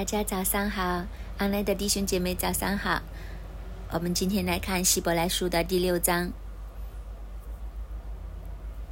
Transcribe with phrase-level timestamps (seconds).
[0.00, 1.04] 大家早上好，
[1.36, 3.02] 安来的弟兄姐妹早上好。
[3.92, 6.32] 我们今天来看希伯来书的第六章，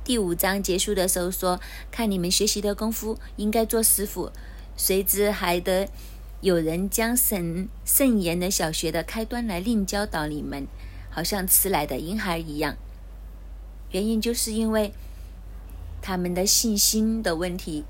[0.05, 1.59] 第五章结束的时候说
[1.91, 4.31] ：“看你们学习的功夫，应该做师傅。
[4.77, 5.89] 谁知还得
[6.43, 10.67] 有人将神圣言的小学的开端来另教导你们，
[11.09, 12.77] 好像迟来的婴孩一样。
[13.93, 14.93] 原因就是因为
[16.03, 17.87] 他们的信心的问题。”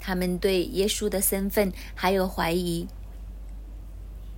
[0.00, 2.86] 他们对耶稣的身份还有怀疑。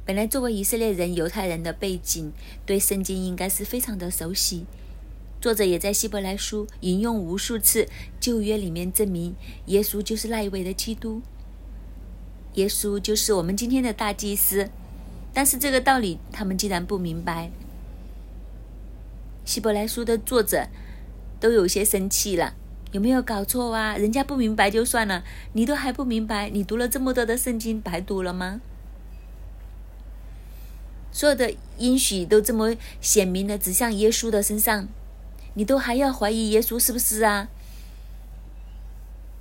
[0.05, 2.33] 本来作为以色列人、犹太人的背景，
[2.66, 4.66] 对圣经应该是非常的熟悉。
[5.41, 7.88] 作者也在希伯来书引用无数次
[8.19, 9.34] 旧约里面证明
[9.66, 11.23] 耶稣就是那一位的基督，
[12.55, 14.69] 耶稣就是我们今天的大祭司。
[15.33, 17.50] 但是这个道理他们竟然不明白。
[19.45, 20.66] 希伯来书的作者
[21.38, 22.55] 都有些生气了。
[22.92, 23.96] 有没有搞错啊？
[23.96, 25.22] 人家不明白就算了，
[25.52, 28.60] 你都还不明白，你读了这么多的圣经，白读了吗？
[31.12, 34.88] 所有的应许都这么显明的指向耶稣的身上，
[35.55, 37.48] 你都还要怀疑耶稣是不是啊？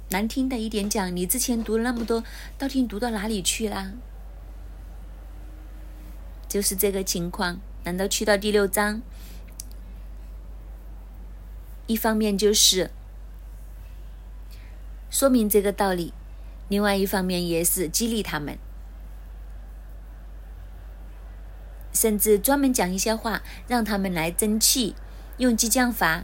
[0.09, 2.23] 难听的一点讲，你之前读了那么多，
[2.57, 3.93] 到底读到哪里去了？
[6.47, 7.59] 就是这个情况。
[7.83, 9.01] 难道去到第六章？
[11.87, 12.91] 一方面就是。
[15.09, 16.13] 说明这个道理，
[16.67, 18.57] 另外一方面也是激励他们，
[21.91, 24.95] 甚至专门讲一些话，让他们来争气，
[25.37, 26.23] 用激将法。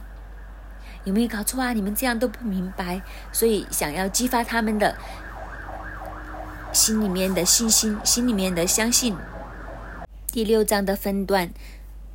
[1.04, 1.72] 有没有搞错啊？
[1.72, 3.00] 你们这样都不明白，
[3.32, 4.96] 所以想要激发他们的
[6.72, 9.16] 心里面的信心，心里面的相信。
[10.26, 11.50] 第六章的分段，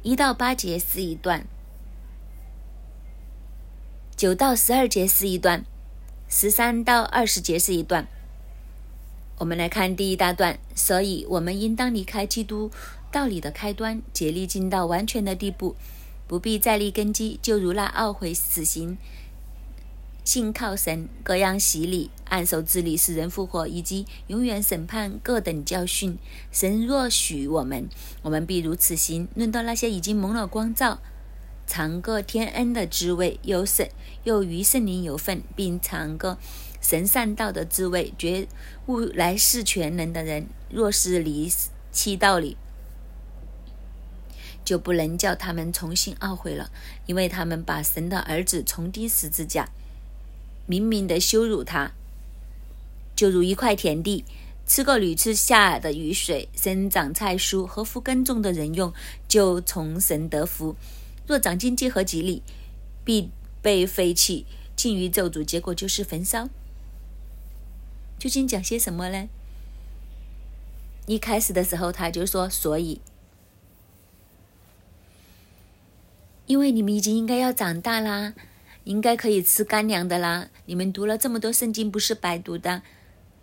[0.03, 1.45] 一到八节是一段，
[4.15, 5.65] 九到十二节是一段。
[6.33, 8.07] 十三到二十节是一段，
[9.39, 10.57] 我们来看第一大段。
[10.73, 12.71] 所以，我们应当离开基督
[13.11, 15.75] 道理的开端，竭力进到完全的地步，
[16.27, 18.97] 不必再立根基，就如那懊悔死刑、
[20.23, 26.17] 信靠神、各样洗礼、按手治理、使人复活，以及永远审判各等教训。
[26.49, 27.89] 神若许我们，
[28.21, 29.27] 我们必如此行。
[29.35, 31.01] 论到那些已经蒙了光照。
[31.67, 33.87] 尝过天恩的滋味，又圣
[34.23, 36.37] 又与圣灵有份，并尝过
[36.81, 38.47] 神善道的滋味，觉
[38.87, 41.49] 悟来世全能的人，若是离
[41.91, 42.57] 弃道理，
[44.65, 46.69] 就不能叫他们重新懊悔了，
[47.05, 49.69] 因为他们把神的儿子重钉十字架，
[50.65, 51.93] 明明的羞辱他，
[53.15, 54.25] 就如一块田地，
[54.67, 58.93] 吃过屡次下的雨水，生长菜蔬，合乎耕种的人用，
[59.27, 60.75] 就从神得福。
[61.27, 62.41] 若长荆棘和吉利，
[63.05, 63.29] 必
[63.61, 64.45] 被废弃，
[64.75, 66.49] 尽于咒诅，结果就是焚烧。
[68.19, 69.27] 究竟讲些什么呢？
[71.07, 73.01] 一开始的时候他就说：“所以，
[76.45, 78.33] 因为你们已经应该要长大啦，
[78.83, 80.49] 应该可以吃干粮的啦。
[80.65, 82.83] 你们读了这么多圣经，不是白读的，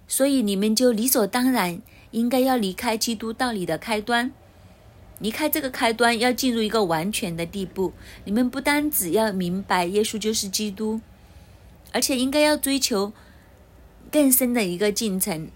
[0.06, 4.33] 所以你们就理所当然应该要离开基督道理的开端。”
[5.21, 7.93] 离开这个开端，要进入一个完全的地步。
[8.25, 11.01] 你们不单只要明白耶稣就是基督，
[11.93, 13.12] 而且应该要追求
[14.12, 15.51] 更深的一个进程。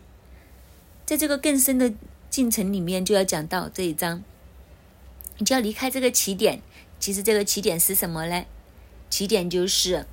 [1.06, 1.93] 在这个更深的
[2.28, 4.23] 进程里面，就要讲到这一章，
[5.39, 6.61] 你就要离开这个起点。
[6.99, 8.44] 其实这个起点是什么呢？
[9.11, 10.06] 起点就是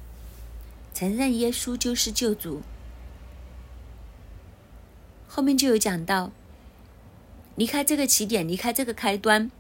[0.93, 2.61] 承认耶稣就是救主。
[5.27, 6.31] 后面就有讲到。
[7.59, 9.51] 离开这个起点，离开这个开端。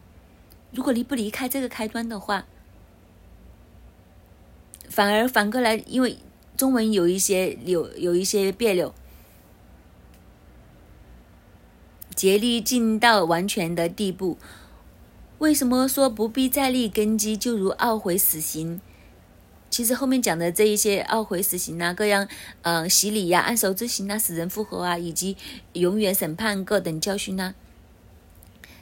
[0.71, 2.45] 如果离不离开这个开端的话，
[4.87, 6.17] 反而反过来，因为
[6.55, 8.95] 中文有一些有有一些别扭。
[12.15, 14.37] 竭力尽到完全的地步。
[15.39, 18.79] 为什么说不必再立根基，就如懊悔死刑？
[19.69, 22.29] 其实后面讲的这一些懊悔死刑啊，各样
[22.61, 25.35] 嗯洗礼呀、按手之刑啊、使人复活啊，以及
[25.73, 27.53] 永远审判各等教训呢？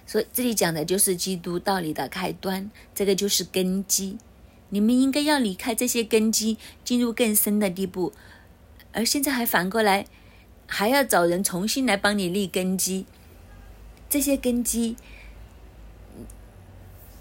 [0.08, 4.18] 所以这里讲的就是基督道理的开端，这个就是根基。
[4.70, 8.14] 你们应该要离开这些根基，进入更深的地步。
[8.94, 10.06] 而现在还反过来，
[10.66, 13.06] 还要找人重新来帮你立根基。
[14.10, 14.96] 这些根基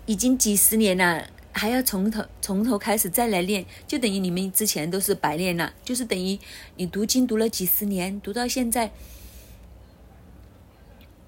[0.06, 6.38] 已经几十年了，还要从头从头开始再来练，就等于你们之前都是白练了，就是等于
[6.76, 8.92] 你读经读了几十年，读到现在。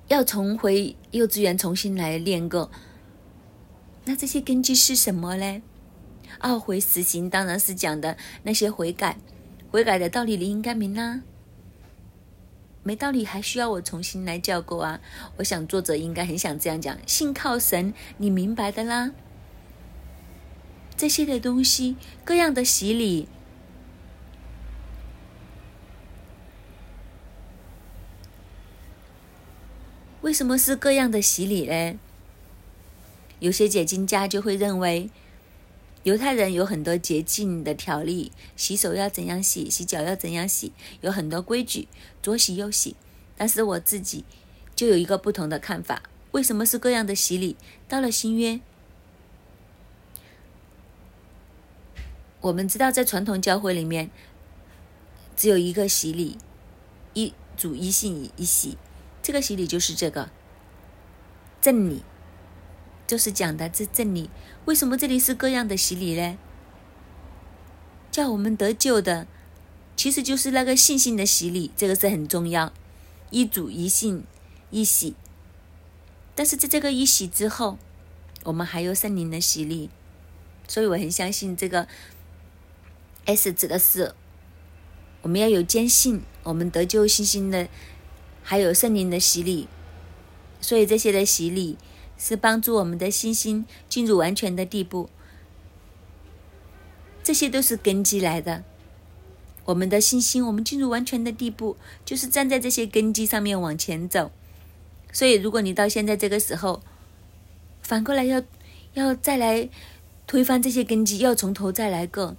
[0.08, 2.70] 要重回幼稚园重新来练个，
[4.04, 5.62] 那这些根基是什么呢？
[6.40, 9.18] 懊悔死刑当然是讲的那些悔改，
[9.70, 11.22] 悔改的道理你应该明啦。
[12.82, 15.00] 没道理，还需要我重新来教过啊！
[15.36, 19.10] 我想作者应该很想这样讲：信靠神，你明白的啦。
[20.96, 23.28] 这些的东西，各样的洗礼，
[30.22, 31.98] 为什么是各样的洗礼呢？
[33.38, 35.10] 有些解经家就会认为，
[36.02, 40.72] 犹太人有很多洁净的条例，洗手要怎样洗，洗脚要怎样洗，
[41.02, 41.86] 有很多规矩，
[42.20, 42.96] 左洗右洗。
[43.36, 44.24] 但是我自己
[44.74, 47.56] 就有一个不同的看法：为什么是各样的洗礼？
[47.88, 48.58] 到了新约。
[52.40, 54.10] 我们知道，在传统教会里面，
[55.36, 56.38] 只有一个洗礼，
[57.14, 58.76] 一主一信一洗。
[59.28, 60.30] 这个洗礼就是这个
[61.60, 62.02] 真理，
[63.06, 64.30] 就是讲的这真理。
[64.64, 66.38] 为什么这里是各样的洗礼呢？
[68.10, 69.26] 叫我们得救的，
[69.94, 72.72] 其实就是那个信心的洗礼，这个是很重要。
[73.28, 74.24] 一主一信
[74.70, 75.14] 一洗，
[76.34, 77.76] 但是在这个一洗之后，
[78.44, 79.90] 我们还有圣灵的洗礼，
[80.66, 81.86] 所以我很相信这个。
[83.26, 84.14] S 指的是
[85.20, 87.68] 我们要有坚信，我们得救信心的，
[88.48, 89.68] 还有圣灵的洗礼，
[90.58, 91.76] 所以这些的洗礼
[92.16, 95.10] 是帮助我们的信心进入完全的地步。
[97.22, 98.64] 这些都是根基来的，
[99.66, 104.30] 我们的信心，我们进入完全的地步，就是站在这些根基上面往前走。
[105.12, 106.80] 所以，如果你到现在这个时候，
[107.82, 108.42] 反过来要
[108.94, 109.68] 要再来
[110.26, 112.34] 推翻这些根基，要从头再来过。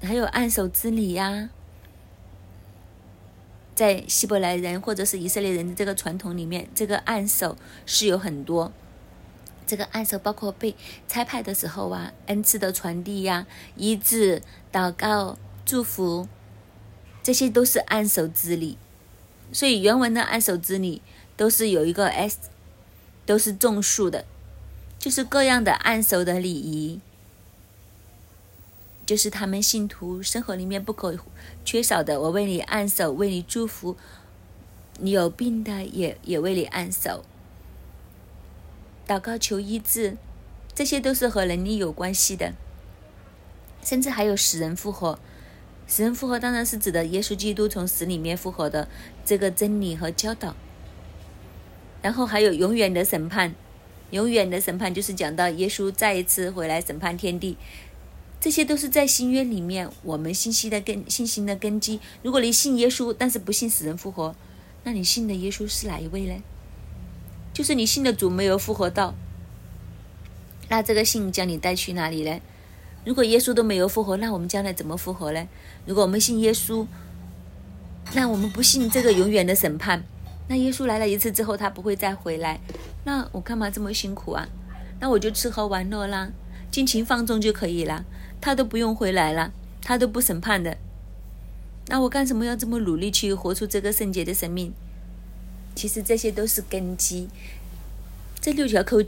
[0.00, 1.50] 还有按手之礼呀，
[3.76, 8.72] 在希伯来人或者是以色列人的这个传统里面，这个按手是有很多。
[9.66, 10.74] 这个按手包括被
[11.06, 13.46] 差派的时候啊，恩赐的传递呀，
[13.76, 14.40] 医治、
[14.72, 15.36] 祷告、
[15.66, 16.26] 祝福，
[17.22, 18.78] 这些都是按手之礼。
[19.52, 21.02] 所以原文的按手之礼
[21.36, 22.38] 都是有一个 s，
[23.26, 24.24] 都是种树的，
[24.98, 27.00] 就是各样的按手的礼仪。
[29.06, 31.16] 就是他们信徒生活里面不可
[31.64, 32.20] 缺少的。
[32.20, 33.96] 我为你按手，为你祝福。
[34.98, 37.22] 你有病的也也为你按手，
[39.06, 40.16] 祷告求医治，
[40.74, 42.54] 这些都是和能力有关系的。
[43.84, 45.18] 甚至还有死人复活，
[45.86, 48.88] 死人复活当然是指的耶稣基督从死里面复活的
[49.22, 50.56] 这个真理和教导。
[52.00, 53.54] 然后还有永远的审判，
[54.12, 57.58] 永远的审判就是讲到耶稣再一次回来审判天地。
[58.46, 61.98] 这些都是在新约里面我们信息的根信心的根基。
[62.22, 64.36] 如果你信耶稣，但是不信死人复活，
[64.84, 66.34] 那你信的耶稣是哪一位呢？
[67.52, 69.16] 就是你信的主没有复活到，
[70.68, 72.38] 那这个信将你带去哪里呢？
[73.04, 75.48] 如果耶稣都没有复活，那我们将来怎么复活呢？
[75.84, 76.86] 如果我们信耶稣，
[78.14, 80.04] 那我们不信这个永远的审判，
[80.46, 82.60] 那耶稣来了一次之后他不会再回来，
[83.02, 84.48] 那我干嘛这么辛苦啊？
[85.00, 86.30] 那我就吃喝玩乐啦，
[86.70, 88.04] 尽情放纵就可以了。
[88.40, 89.52] 他都不用回来了，
[89.82, 90.78] 他都不审判的，
[91.88, 94.72] 那我干什么要这么努力去活出这个圣洁的生命？
[95.74, 97.28] 其实这些都是根基，
[98.40, 98.98] 这六条扣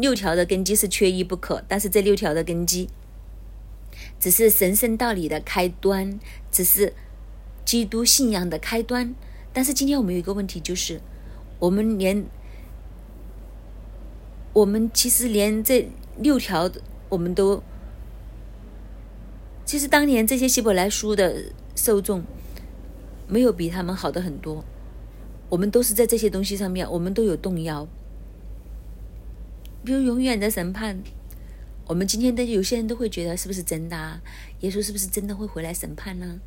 [0.00, 1.62] 六条的根基是缺一不可。
[1.68, 2.88] 但是这六条的根基
[4.18, 6.18] 只是神圣道理的开端，
[6.50, 6.92] 只是
[7.64, 9.14] 基督信仰的开端。
[9.52, 11.00] 但是今天我们有一个问题，就是
[11.58, 12.24] 我们连
[14.52, 16.70] 我们其实连这六条
[17.08, 17.62] 我们都。
[19.70, 21.44] 其实当年这些希伯来书的
[21.76, 22.24] 受众
[23.28, 24.64] 没有比他们好的很多，
[25.48, 27.86] 我们都是在这些东西上面，我们都有动摇。
[29.84, 31.00] 比如永远的审判，
[31.86, 33.96] 我们今天的有些人都会觉得是不是真的？
[33.96, 34.20] 啊？
[34.58, 36.40] 耶稣是不是真的会回来审判呢？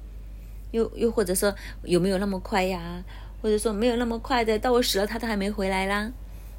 [0.71, 3.05] 又又或者说有没有那么快呀？
[3.41, 6.11] 或者说没有那么快的，到我死了他都还没回来啦？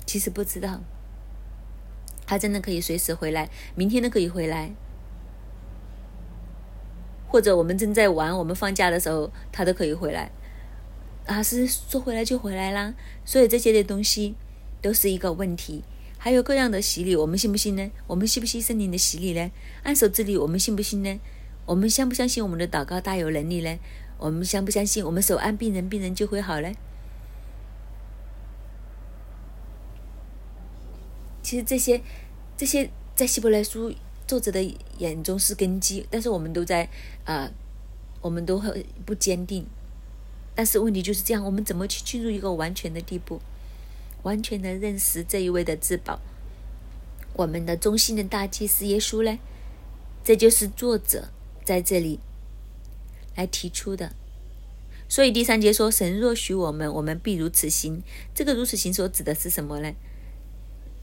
[0.06, 0.80] 其实不知道，
[2.25, 4.75] 他真的可以随时回来，明天都可以回来。
[7.35, 10.31] 或者我们正在玩，我们放假的时候，他都可以回来，
[11.26, 12.95] 啊，是说回来就回来啦。
[13.25, 14.37] 所以这些的东西
[14.81, 15.83] 都是一个问题。
[16.17, 17.91] 还有各样的洗礼，我们信不信呢？
[18.07, 19.50] 我们信不信圣灵的洗礼呢？
[19.83, 21.19] 按手之礼，我们信不信呢？
[21.67, 23.81] 我们相不相信我们的祷告大有能力呢？
[24.19, 26.73] 我们相不相信我们手按病人，病人就会好呢？
[31.43, 32.00] 其实这些，
[32.57, 33.93] 这些在希伯来书。
[34.26, 34.62] 作者的
[34.99, 36.88] 眼中是根基，但是我们都在
[37.25, 37.50] 啊，
[38.21, 39.66] 我们都很不坚定。
[40.54, 43.40] 但是问题就是这样，我们怎么去进入一个完全的地步，
[44.23, 46.21] 完全的认识这一位的至宝，
[47.35, 49.38] 我们的中心的大祭司耶稣呢？
[50.23, 51.28] 这就是作者
[51.64, 52.19] 在这里
[53.35, 54.12] 来提出的。
[55.07, 58.02] 所以第三节说：“神若许我们，我们必如此行。”
[58.35, 59.93] 这个“如此行”所指的是什么呢？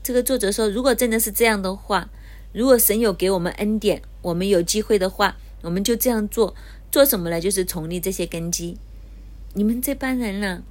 [0.01, 2.09] 这个作者说：“如果真的是这样的话，
[2.53, 6.55] 如果神有给我们恩典，我们有机会的话，我们就这样做。
[6.91, 7.39] 做什么呢？
[7.39, 8.77] 就是重立这些根基。
[9.53, 10.63] 你们这帮人呢，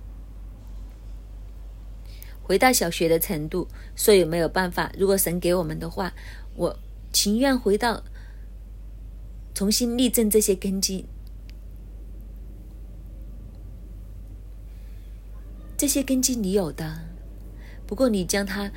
[2.43, 4.93] 回到小学的程度，所以没有办法。
[4.99, 6.13] 如果神给我们的话，
[6.57, 6.79] 我
[7.13, 8.03] 情愿回到
[9.55, 11.07] 重新立正这些根基。”
[15.79, 17.07] 这些根基你有的，
[17.87, 18.71] 不过你将它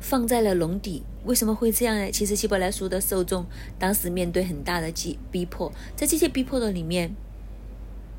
[0.00, 2.10] 放在了笼底，为什么会这样呢？
[2.10, 3.44] 其实希伯来书的受众
[3.78, 7.14] 当时面对很大的逼逼迫，在这些逼迫的里面，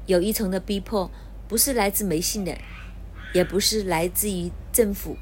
[0.06, 1.10] 有一层的逼迫
[1.48, 2.58] 不是来自没信的，
[3.34, 5.18] 也不是来自于政府，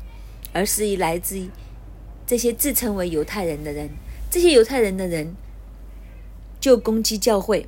[0.54, 1.50] 而是来自于
[2.26, 3.90] 这些自称为犹太人的人。
[4.30, 5.36] 这些犹太人的人
[6.60, 7.68] 就攻击教会，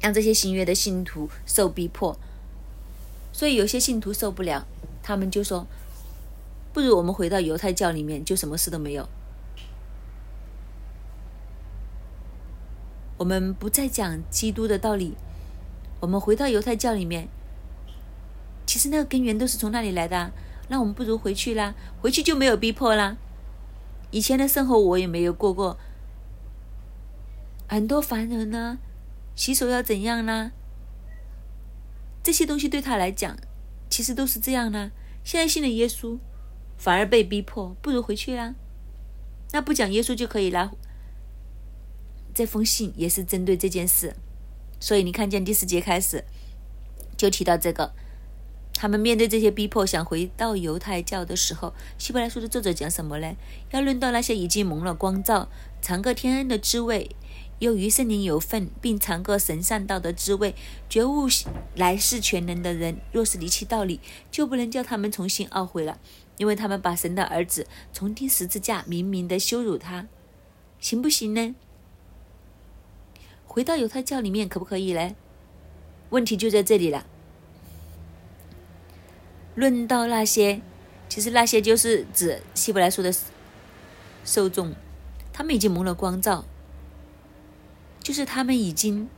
[0.00, 2.18] 让这些新约的信徒受逼迫。
[3.32, 4.66] 所以有些信徒受不了，
[5.02, 5.66] 他们就说
[6.72, 9.08] ：“不如我们回到犹太教里面，就什么事都没有。
[13.18, 15.16] 我们不再讲基督的道理，
[16.00, 17.28] 我们回到犹太教里面。
[18.66, 20.32] 其实那个根源都是从那里来的。
[20.68, 23.16] 那我们不如回去啦，回去就没有逼迫啦。
[24.10, 25.76] 以前的生活我也没有过过，
[27.68, 28.78] 很多凡人呢，
[29.34, 30.52] 洗手要怎样呢？”
[32.24, 33.36] 这些东西对他来讲，
[33.90, 34.90] 其实都是这样呢。
[35.22, 36.18] 现在信了耶稣，
[36.82, 38.56] 反而被逼迫，不如回去啦。
[39.52, 40.72] 那不讲耶稣就可以啦。
[42.34, 44.16] 这封信也是针对这件事，
[44.80, 46.24] 所以你看见第四节开始
[47.16, 47.92] 就提到这个。
[48.74, 53.36] 他们面对这些逼迫，想回到犹太教的时候，希伯来书的作者讲什么呢？
[53.70, 55.48] 要论到那些已经蒙了光照、
[55.80, 57.14] 尝过天恩的滋味。
[57.60, 60.56] 又于圣灵有份，并尝过神善道的滋味，
[60.88, 61.28] 觉悟
[61.76, 64.00] 来世全能的人，若是离弃道理，
[64.32, 66.00] 就不能叫他们重新懊悔了，
[66.36, 70.06] 因为他们把神的儿子从钉十字架，明明的羞辱他，
[70.80, 71.54] 行不行呢？
[73.46, 75.14] 回到犹太教里面可不可以呢？
[76.10, 77.06] 问题就在这里了。
[79.54, 80.62] 论到那些，
[81.08, 83.14] 其实那些就是指希伯来书的
[84.24, 84.74] 受众，
[85.32, 86.44] 他们已经蒙了光照。
[88.00, 89.08] 就是他们已经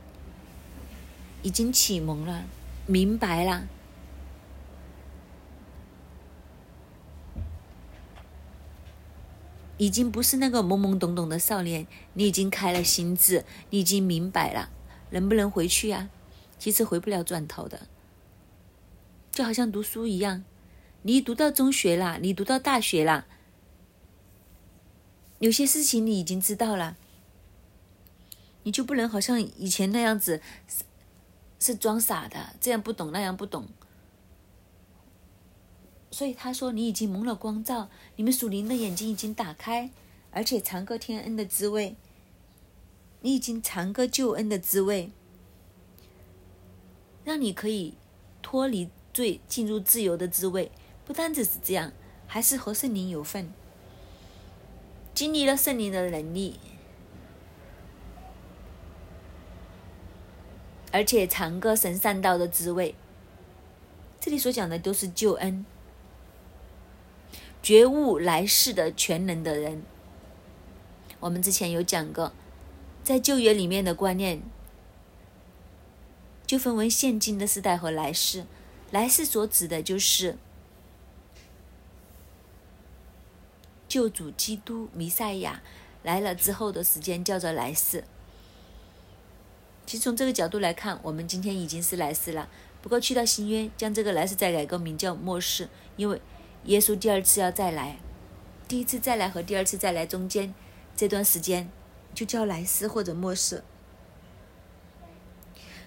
[1.41, 2.45] 已经启蒙了，
[2.85, 3.67] 明白了，
[9.77, 14.69] 已经不是那个懵懵懂懂的少年，你已经开了心智，你已经明白了，
[15.09, 16.09] 能不能回去呀？
[16.57, 17.87] 其实回不了转头的，
[19.31, 20.43] 就好像读书一样，
[21.01, 23.25] 你读到中学啦，你读到大学啦，
[25.39, 26.97] 有些事情你已经知道了。
[28.63, 30.41] 你就不能好像以前那样子，
[31.59, 33.67] 是装傻的，这样不懂那样不懂。
[36.15, 39.89] 所以他说你已经蒙了光照，你们属灵的眼睛已经打开，
[40.31, 41.97] 而且尝过天恩的滋味，
[43.19, 45.11] 你已经尝过救恩的滋味，
[47.25, 47.95] 让你可以
[48.41, 50.71] 脱离罪，进入自由的滋味。
[51.03, 51.91] 不单只是这样，
[52.25, 53.51] 还是和圣灵有份，
[55.13, 56.57] 经历了圣灵的能力。
[60.93, 62.95] 而且尝过神善道的滋味，
[64.21, 65.65] 这里所讲的都是救恩、
[67.65, 69.81] 觉悟来世的全能的人。
[71.19, 72.31] 我们之前有讲过，
[73.03, 74.43] 在旧约里面的观念，
[76.45, 78.45] 就分为现今的时代和来世。
[78.91, 80.37] 来世所指的就是
[83.87, 85.63] 救主基督弥赛亚
[86.03, 88.03] 来了之后的时间，叫做来世。
[89.87, 92.47] 其实从这个角度来看，我们今天已经是来世了。
[92.83, 95.67] 不过去到新约，将这个来世再改个名叫末世，
[95.97, 96.21] 因为
[96.65, 97.97] 耶稣第二次要再来，
[98.67, 100.53] 第一次再来和第二次再来中间
[100.95, 101.69] 这段时间
[102.13, 103.63] 就叫来世或者末世。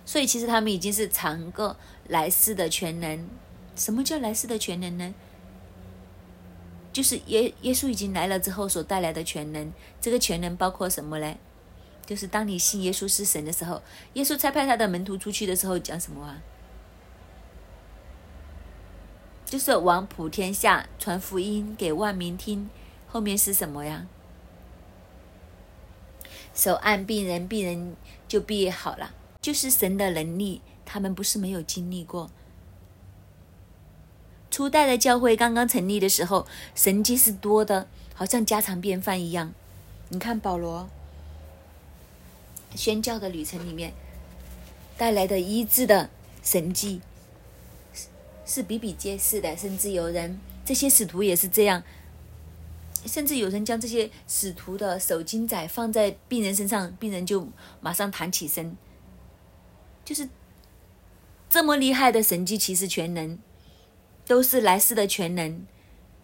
[0.05, 3.29] 所以其实他们已经是尝过来世的全能。
[3.77, 5.15] 什么叫来世的全能呢？
[6.93, 9.73] 就是耶耶稣已经来了之后所带来的全能。
[10.01, 11.37] 这个全能包括什么呢？
[12.07, 13.83] 就是当你信耶稣是神的时候，
[14.15, 16.43] 耶稣差派他的门徒出去的时候讲什么啊？
[19.49, 22.69] 就是往普天下传福音给万民听。
[23.09, 24.07] 后面是什么呀？
[26.55, 27.97] 手按病人，病人
[28.29, 29.15] 就必好了。
[29.41, 32.31] 就是神的能力，他们不是没有经历过。
[34.51, 39.55] 初代的教会刚刚成立的时候，神迹是多的，好像家常便饭一样。
[40.11, 40.91] 你看保罗。
[42.75, 43.95] 宣教的旅程里面，
[44.99, 46.11] 带来的医治的
[46.43, 47.01] 神迹，
[48.49, 49.55] 是比比皆是的。
[49.57, 51.85] 甚至有人，这些使徒也是这样。
[53.07, 57.49] 甚至有人将这些使徒的手巾仔放在病人身上，病人就
[57.81, 58.77] 马上弹起身。
[60.05, 60.29] 就是
[61.49, 63.39] 这么厉害的神迹奇事全能，
[64.27, 65.65] 都是来世的全能。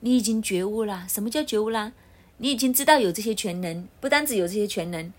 [0.01, 1.93] 你已经觉悟了，什么叫觉悟啦？
[2.39, 5.13] 你已经知道有这些全能，不单只有这些全能，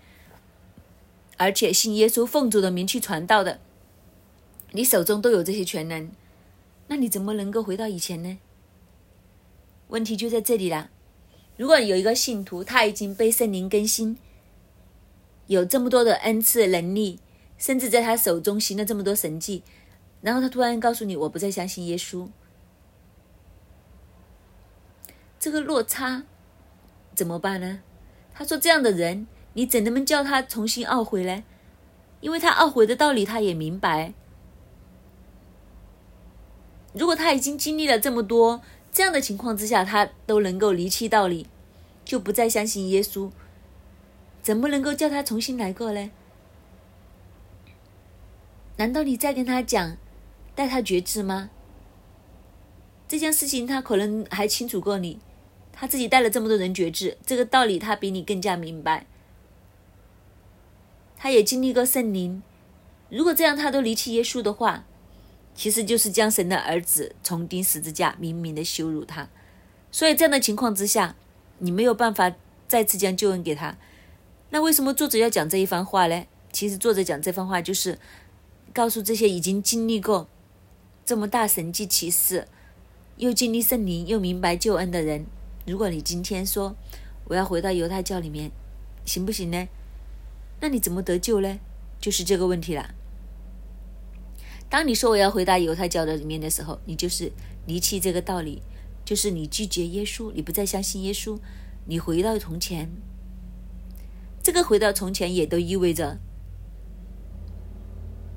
[1.38, 3.58] 而且信耶稣奉主的名去传道的，
[4.72, 6.10] 你手中都有这些全能，
[6.88, 8.38] 那你怎么能够回到以前呢？
[9.88, 10.90] 问题就在这里啦。
[11.56, 14.18] 如果有一个信徒，他已经被圣灵更新，
[15.46, 17.18] 有这么多的恩赐能力，
[17.56, 19.62] 甚至在他手中行了这么多神迹，
[20.20, 22.28] 然后他突然告诉你：“我不再相信耶稣。”
[25.40, 26.24] 这个落差
[27.14, 27.80] 怎么办呢？
[28.34, 31.42] 他说：“这样的人，你怎能叫他重新懊悔呢？
[32.20, 34.12] 因为他懊悔的道理，他也明白。
[36.96, 38.62] 如果他已经经历了这么多。”
[38.96, 41.46] 这样的情况之下，他都能够离弃道理，
[42.02, 43.30] 就不再相信耶稣，
[44.42, 46.10] 怎么能够叫他重新来过呢？
[48.78, 49.98] 难道你再跟他讲，
[50.54, 51.50] 带他觉知吗？
[53.06, 55.18] 这件事情他可能还清楚过你，
[55.74, 59.04] 他自己带了这么多人觉知，这个道理他比你更加明白，
[61.18, 62.42] 他也经历过圣灵。
[63.10, 64.86] 如果这样他都离弃耶稣的话，
[65.56, 69.28] 其实就是将神的儿子重钉十字架，明明的羞辱他。
[69.90, 71.16] 所以这样的情况之下，
[71.58, 72.30] 你没有办法
[72.68, 73.76] 再次将救恩给他。
[74.50, 76.26] 那为什么作者要讲这一番话呢？
[76.52, 77.98] 其实作者讲这番话就是
[78.72, 80.28] 告诉这些已经经历过
[81.04, 82.46] 这么大神迹奇事，
[83.16, 85.24] 又经历圣灵，又明白救恩的人：
[85.66, 86.76] 如果你今天说
[87.24, 88.50] 我要回到犹太教里面，
[89.04, 89.68] 行不行呢？
[90.60, 91.58] 那你怎么得救呢？
[91.98, 92.94] 就是这个问题了。
[94.68, 97.30] 当你说我要回答犹太教的里面的时候，你就是
[97.66, 98.60] 离弃这个道理，
[99.04, 101.38] 就是你拒绝耶稣，你不再相信耶稣，
[101.86, 102.90] 你回到从前。
[104.42, 106.18] 这个回到从前也都意味着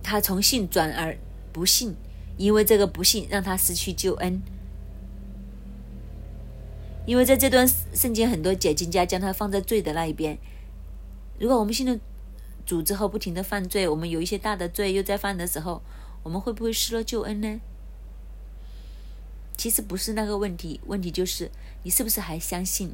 [0.04, 1.18] 他从信转而
[1.52, 1.96] 不信，
[2.38, 4.42] 因为这个不信让他失去救恩。
[7.08, 10.38] 因为在这段圣经，很多解经家将他放在罪的那一边。
[11.40, 12.00] 如果我们信了
[12.68, 15.82] 主之后不停的犯罪，我们有一些大的罪又在犯的时候。
[16.24, 17.60] 我们会不会失了救恩呢？
[19.58, 21.52] 其实不是那个问题，问题就是
[21.84, 22.94] 你是不是还相信？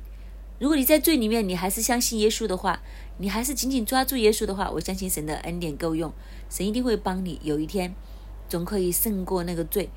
[0.58, 2.82] 如果你在罪里面，你还是相信耶稣的话，
[3.18, 6.14] 你还是紧紧抓住耶稣的话，我相信神的恩典够用，
[6.50, 7.94] 神一定会帮你，有一天
[8.48, 9.90] 总可以胜过那个罪，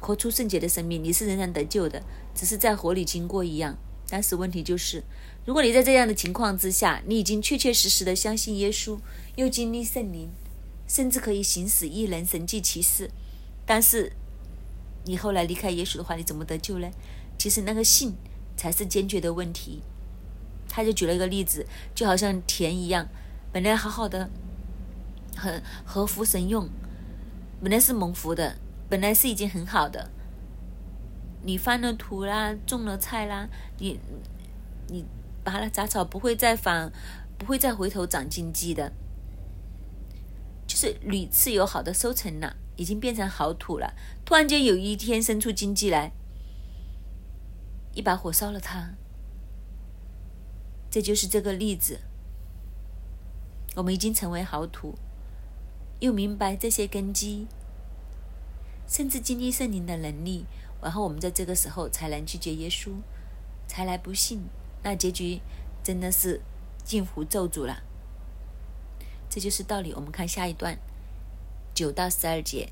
[0.00, 1.02] 活出圣洁的生命。
[1.02, 2.02] 你是仍然得救的，
[2.34, 3.76] 只是在火里经过一样。
[4.08, 5.02] 但是问题就是，
[5.44, 8.98] 如果你在这样的情况之下，你已经确确实实的相信耶稣，
[9.36, 10.30] 又经历圣灵。
[10.92, 13.10] 甚至可以行使异能、神迹、奇事，
[13.64, 14.12] 但是
[15.06, 16.90] 你后来离开耶稣的话，你怎么得救呢？
[17.38, 18.14] 其实那个信
[18.58, 19.80] 才是坚决的问题。
[20.68, 23.08] 他就举了一个例子，就好像田一样，
[23.50, 24.28] 本来好好的，
[25.34, 26.68] 很合福神用，
[27.62, 28.58] 本来是蒙福的，
[28.90, 30.10] 本来是已经很好的。
[31.42, 33.98] 你翻了土啦，种了菜啦，你
[34.88, 35.06] 你
[35.42, 36.92] 拔了杂草，不会再反，
[37.38, 38.92] 不会再回头长荆棘的。
[40.82, 43.94] 是屡次有好的收成了，已经变成好土了。
[44.24, 46.10] 突然间有一天生出荆棘来，
[47.94, 48.94] 一把火烧了它。
[50.90, 52.00] 这就是这个例子。
[53.76, 54.98] 我们已经成为好土，
[56.00, 57.46] 又明白这些根基，
[58.88, 60.46] 甚至经历圣灵的能力，
[60.82, 62.90] 然后我们在这个时候才能拒绝耶稣，
[63.68, 64.42] 才来不信，
[64.82, 65.40] 那结局
[65.84, 66.40] 真的是
[66.82, 67.84] 近乎咒诅了。
[69.32, 69.94] 这就是道理。
[69.94, 70.78] 我们看下一段，
[71.72, 72.68] 九到十二节。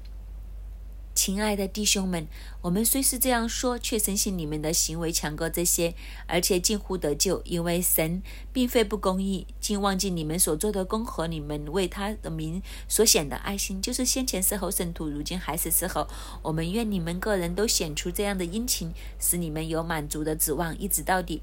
[1.14, 2.28] 亲爱的弟兄们，
[2.60, 5.94] 我们虽是这样说，却深信你们的行为强过这些，
[6.26, 7.40] 而且近乎得救。
[7.46, 16.06] 因为神并非不公义，竟忘记你们所做的功和你们为他的名所显的爱心，就是先前是候圣徒，如今还是时候。
[16.42, 21.40] 我们愿你们个人都显出这样的殷勤，使你们有满足的指望，一直到底，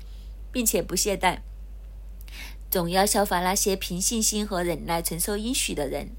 [0.52, 1.40] 并且不懈怠。
[2.70, 6.10] 总要效法那些凭信心和忍耐承受应许的人。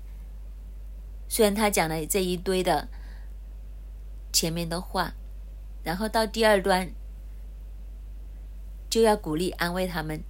[1.28, 2.88] 虽然他讲了这一堆的
[4.32, 5.12] 前面的话，
[5.84, 6.90] 然后到第二段
[8.88, 10.24] 就要鼓励安慰他们，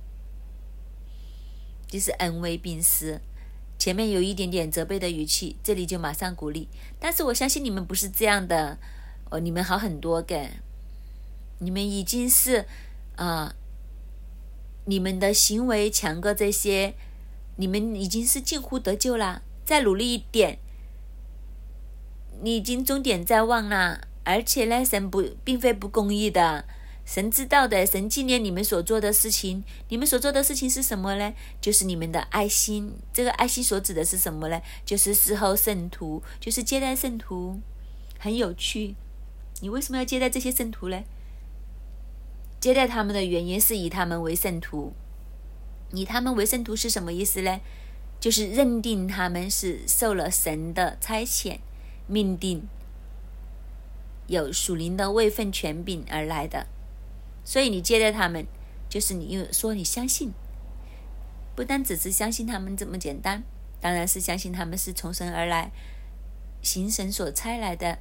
[1.87, 3.21] 就是恩威并施。
[3.79, 6.69] 前面有一点点责备的语气，这里就马上鼓励。
[6.99, 8.77] 但是我相信你们不是这样的，
[9.31, 10.49] 哦，你们好很多个，
[11.61, 12.67] 你们已经是
[13.15, 13.55] 啊。
[14.89, 16.95] 你们的行为强过这些，
[17.57, 19.43] 你们已经是近乎得救啦。
[19.63, 20.59] 再努力一点，
[22.41, 26.65] 你已经终点在望了，而且呢，神不并非不公义的。
[27.05, 29.63] 神知道的，神纪念你们所做的事情。
[29.91, 31.35] 你们所做的事情是什么呢？
[31.61, 32.95] 就是你们的爱心。
[33.13, 34.59] 这个爱心所指的是什么呢？
[34.87, 37.61] 就是事后圣徒，就是接待圣徒。
[38.19, 38.95] 很有趣，
[39.61, 41.03] 你为什么要接待这些圣徒呢？
[42.61, 44.93] 接待他们的原因是以他们为圣徒。
[45.93, 47.61] 以他们为圣徒是什么意思呢？
[48.21, 51.61] 就是认定他们是受了神的差遣、
[52.09, 52.67] 命定，
[54.27, 56.67] 有属灵的位份权柄而来的。
[57.45, 58.45] 所以你接待他们，
[58.89, 60.33] 就是你又说你相信，
[61.55, 63.45] 不单只是相信他们这么简单，
[63.81, 65.71] 当然是相信他们是从神而来，
[66.61, 67.99] 行神所差来的，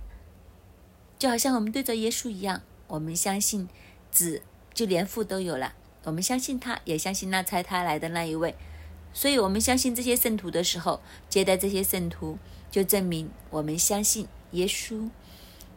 [1.20, 3.70] 就好像我们对着耶稣一样，我们相信
[4.12, 4.42] 子
[4.78, 8.56] 就连父都有了，我们相信他，也相信那差他来的那一位，
[9.12, 12.38] 所以我们相信这些圣徒的时候，接待这些圣徒，
[12.70, 15.10] 就证明我们相信耶稣。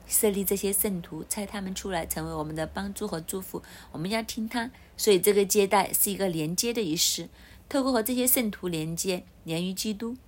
[0.06, 3.62] 设立这些圣徒，差他们出来成为我们的帮助和祝福。
[3.90, 7.30] 我们要听他，所以这个接待是一个连接的仪式，
[7.70, 10.18] 透过和这些圣徒连接，连于基督。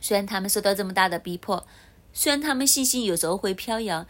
[0.00, 1.66] 虽然他们受到这么大的逼迫，
[2.14, 4.06] 虽然他们信心有时候会飘摇，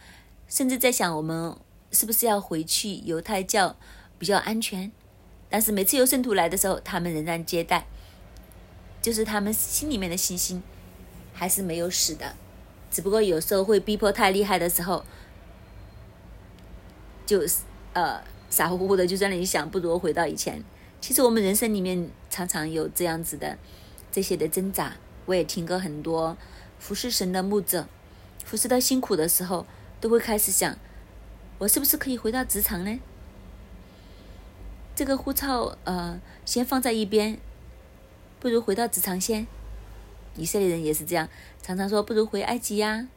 [0.47, 1.57] 甚至在想我们
[1.97, 3.75] 是不是要回去犹太教
[4.19, 4.91] 比较安全，
[5.49, 7.87] 但是每次有圣徒来的时候，他们仍然接待，
[9.01, 10.61] 就是他们心里面的信心
[11.33, 12.35] 还是没有死的。
[12.91, 15.03] 只不过有时候会逼迫太厉害的时候，
[17.25, 17.41] 就
[17.93, 20.63] 呃傻乎乎的就在那里想，不如回到以前。
[21.01, 23.57] 其实我们人生里面常常有这样子的
[24.11, 24.93] 这些的挣扎。
[25.25, 26.37] 我也听过很多
[26.77, 27.87] 服侍神的牧者，
[28.45, 29.65] 服侍到辛苦的时候，
[29.99, 30.77] 都会开始想：
[31.59, 32.99] 我是不是可以回到职场呢？
[34.95, 37.39] 这个护照呃先放在一边，
[38.39, 39.47] 不如回到职场先。
[40.35, 41.27] 以色列人也是这样，
[41.63, 43.07] 常常说不如回埃及呀，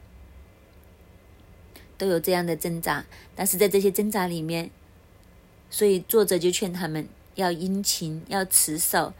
[1.98, 3.04] 都有这样的挣扎。
[3.36, 4.70] 但是在这些挣扎里面，
[5.68, 9.12] 所以作者就劝他们要殷勤，要持守，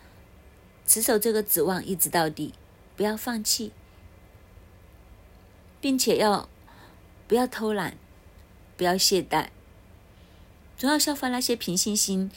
[0.87, 2.55] 持守这个指望一直到底，
[2.97, 3.73] 不要放弃，
[5.79, 6.49] 并且要
[7.29, 7.99] 不要偷懒，
[8.81, 9.49] 不要懈怠，
[10.79, 12.31] 总要效法那些凭信心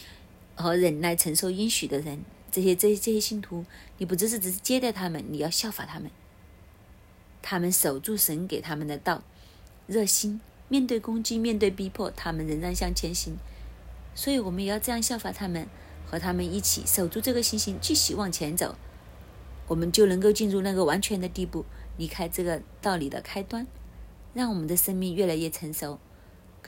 [0.56, 2.25] 和忍耐承受应许的人。
[2.51, 3.63] 这些这些这些信徒，
[3.97, 6.12] 你不只是只是接待他们，你要效法他们。
[7.41, 9.23] 他们守住神给他们的道，
[9.88, 13.38] 热心面对攻击，面对逼迫，他们仍然向前行。
[14.13, 15.65] 所以，我们也要这样效法他们，
[16.06, 18.75] 和他们一起守住这个信心，继续往前走，
[19.69, 21.63] 我们就能够进入那个完全的地步，
[21.95, 23.65] 离开这个道理的开端，
[24.34, 25.97] 让我们的生命越来越成熟，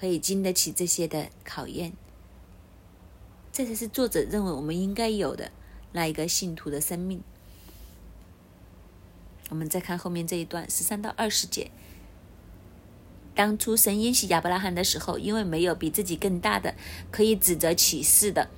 [0.06, 1.94] 可以经得起这些的考验。
[3.52, 5.52] 这才是作者认为我们应该有的。
[5.94, 7.24] 那一个信徒的生命，
[9.50, 11.72] 我们再看后面这一段十三到二十节。
[13.34, 16.76] 当初神允许亚伯拉罕的时候，因为没有比自己更大的
[17.10, 18.52] 可以指责启示的，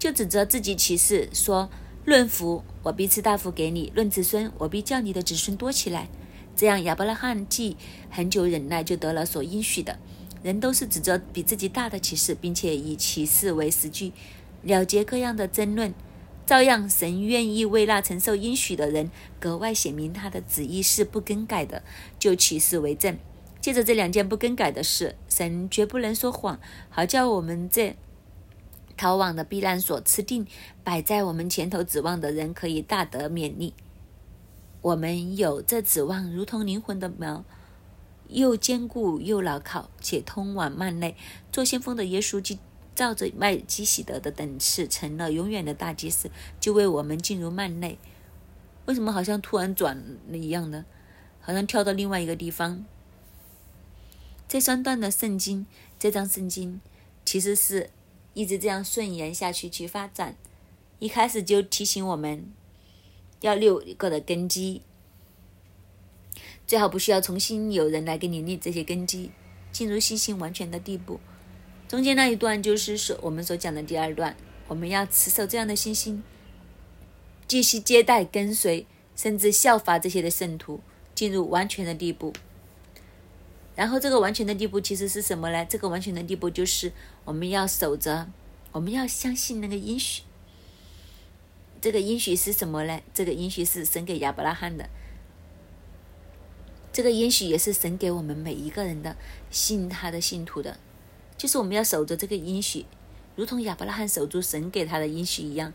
[0.00, 1.70] 就指责自己启示说
[2.04, 6.08] ：“论福，我必赐大福给你；论子孙，我必叫你的子孙多起来。”
[6.56, 7.76] 这样，亚伯拉罕既
[8.10, 10.00] 很久忍耐，就得了所应许的。
[10.42, 14.12] 人都是指责比自己大的启示，并且以启示为实据，
[14.62, 15.92] 了结各样的争论。
[16.46, 21.82] 照样，神愿意为那承受应许的人格外显明他的旨意是不更改的，
[22.18, 23.18] 就启示为证。
[23.60, 27.96] 借着这两件不更改的事，神绝不能说谎，好叫我们这
[28.96, 30.46] 逃往的避难所，吃定
[30.82, 33.74] 摆在我们前头指望的人，可以大得勉励。
[34.80, 37.44] 我们有这指望，如同灵魂的苗，
[38.28, 41.16] 又坚固又牢靠，且通往幔内。
[41.50, 42.58] 做先锋的耶稣基。
[42.94, 47.96] 照着麦基喜德的等次，成了永远的大祭司，就为我们进入幔内。
[48.86, 49.96] 为什么好像突然转
[50.28, 50.84] 了一样呢，
[51.40, 52.84] 好像跳到另外一个地方？
[54.48, 56.80] 这三段的圣经，这张圣经
[57.24, 57.90] 其实是
[58.34, 60.34] 一直这样顺延下去去发展。
[60.98, 62.50] 一开始就提醒我们
[63.42, 64.82] 要六个的根基，
[66.68, 69.30] 最好不需要重新有人来给你立这些根基，
[69.72, 71.18] 进入信心完全的地步。
[71.88, 76.22] 中间那一段就是说我们所讲的第二段，我们要持守这样的信心，
[77.46, 78.84] 继续接待、跟随，
[79.16, 80.80] 甚至效法这些的圣徒，
[81.14, 82.34] 进入完全的地步。
[83.74, 85.64] 然后这个完全的地步其实是什么呢？
[85.64, 86.92] 这个完全的地步就是
[87.24, 88.28] 我们要守着，
[88.72, 90.24] 我们要相信那个应许。
[91.80, 93.00] 这个应许是什么呢？
[93.14, 94.90] 这个应许是神给亚伯拉罕的，
[96.98, 99.16] 这个应许也是神给我们每一个人的
[99.52, 100.80] 信他的信徒的。
[101.36, 102.86] 就是我们要守着这个应许，
[103.36, 105.72] 如同亚伯拉罕守住神给他的应许一样。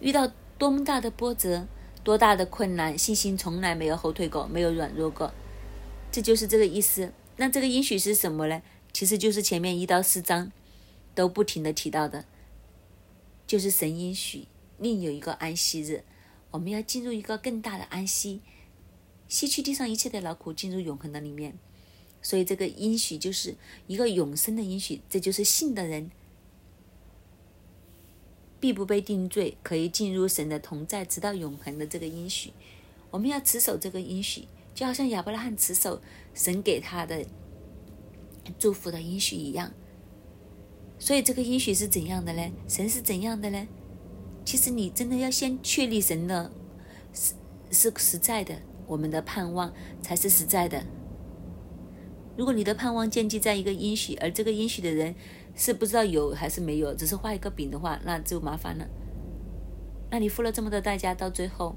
[0.00, 1.66] 遇到多么大的波折，
[2.02, 5.30] 多大的困难，信心从来没有后退过，没有软弱过。
[6.10, 7.12] 这就是这个意思。
[7.36, 8.62] 那这个应许是什么呢？
[8.94, 10.50] 其实就是前面一到四章
[11.14, 12.24] 都不停的提到的，
[13.46, 14.46] 就是神应许
[14.78, 16.02] 另有一个安息日，
[16.50, 18.40] 我们要进入一个更大的安息，
[19.28, 21.58] 吸去地上一切的劳苦，进入永恒的里面。
[22.22, 23.54] 所以这个应许就是
[23.86, 26.10] 一个永生的应许，这就是信的人
[28.58, 32.52] 必不被定罪，可以进入神的同在，直到永恒的这个应许。
[33.10, 36.00] 我们要持守这个应许，就好像亚伯拉罕持守
[36.34, 37.24] 神给他的。
[38.60, 39.74] 祝福的应许一样，
[41.00, 42.48] 所以这个应许是怎样的呢？
[42.68, 43.66] 神是怎样的呢？
[44.44, 46.52] 其实你真的要先确立神的，
[47.12, 47.34] 是
[47.72, 50.84] 是实在的，我们的盼望才是实在的。
[52.36, 55.14] 如果你的盼望建基在一个应许，而这个应许的人
[55.54, 58.86] 是不知道有还是没有，只是画一个饼的话，那就麻烦了。
[60.10, 61.74] 那你付了这么多代价，到最后，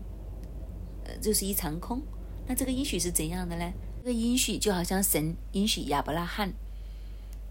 [1.05, 2.01] 呃，就是一场空。
[2.47, 3.71] 那这个应许是怎样的呢？
[3.99, 6.53] 这个应许就好像神应许亚伯拉罕。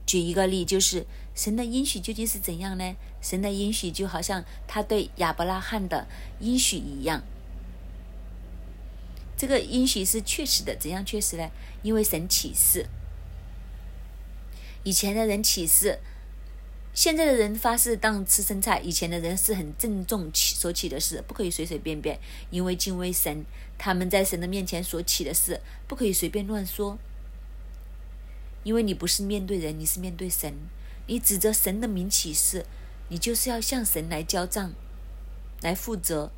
[0.06, 2.96] 举一个例，就是神的应许究竟是怎样呢？
[3.20, 6.06] 神的应许就好像他对亚伯拉罕的
[6.40, 7.22] 应许一样。
[9.38, 11.48] 这个应许是确实的，怎样确实呢？
[11.82, 12.86] 因为神启示，
[14.82, 16.00] 以前的人启示。
[16.94, 22.18] 现在的人发誓当吃生菜，以前的人是很郑重起所起的事，不可以随随便便，
[22.50, 23.44] 因为敬畏神，
[23.78, 26.98] 他们在神的面前所起的事，不可以随便乱说。
[28.64, 30.52] 因为你不是面对人，你是面对神，
[31.06, 32.66] 你指着神的名起誓，
[33.10, 34.72] 你就是要向神来交账，
[35.60, 36.32] 来负责。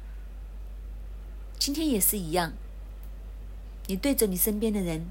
[1.58, 2.52] 今天也是一样，
[3.90, 5.04] 你对着你身边的人，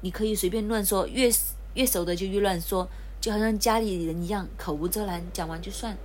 [0.00, 1.30] 你可以随便乱说，越
[1.74, 2.88] 越熟的就越乱说。
[3.20, 5.96] 就好像家里人一样，口无遮拦，讲完就算。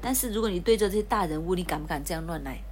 [0.00, 2.62] 但是如果你对着这些大人物，你敢不敢这样乱来？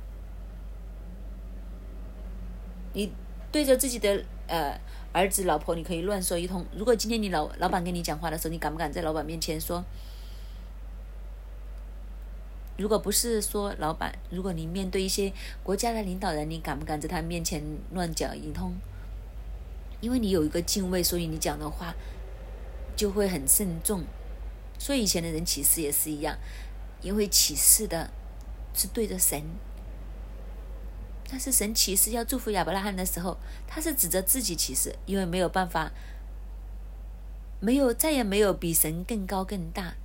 [2.93, 3.13] 你
[3.51, 4.81] 对着自己的呃
[5.13, 6.65] 儿子、老婆，你可以乱说一通。
[6.77, 9.85] 如果今天你老老板跟你讲话的时候，你敢不敢在老板面前说？
[12.77, 15.33] 如果不是说老板，如果你面对一些
[15.63, 18.75] 国家的领导人，你敢不敢在他面前乱讲一通？
[20.01, 21.95] 因为你有一个敬畏，所以你讲的话。
[22.97, 24.05] 就会很慎重，
[24.79, 26.39] 所以以前的人起誓也是一样，
[27.03, 28.09] 因为起誓的
[28.73, 29.43] 是对着神，
[31.29, 35.91] 但是神起誓要祝福亚伯拉罕的时候，他是指着自己起誓，因为没有办法，
[37.59, 39.97] 没有再也没有比神更高更大，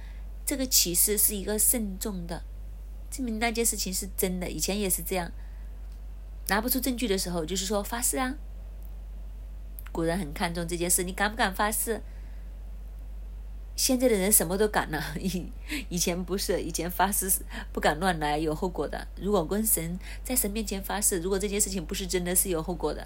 [0.44, 2.42] 这个启示是一个慎重的，
[3.20, 4.50] 证明那件事情是真的。
[4.50, 5.30] 以前也是这样，
[6.48, 8.36] 拿不出证据的时候，就是说发誓啊，
[9.92, 12.02] 古人很看重这件事，你敢不敢发誓？
[13.76, 15.52] 现在的人什么都敢了，以
[15.90, 17.30] 以前不是，以前发誓
[17.74, 19.06] 不敢乱来，有后果的。
[19.18, 23.06] 如果跟神在神面前发誓，如果这件事情不是真的，是有后果的。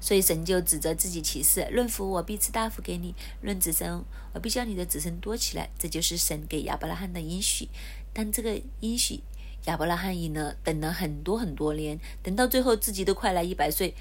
[0.00, 5.68] 所以神就指着自己起誓：论福我必赐大福给你；论子孙我必叫你的子孙多起来。
[5.78, 7.68] 这就是神给亚伯拉罕的应许。
[8.12, 9.22] 但这个应许，
[9.66, 13.94] 亚伯拉罕以呢等了很多很多年，等到最后自己都快来一百岁，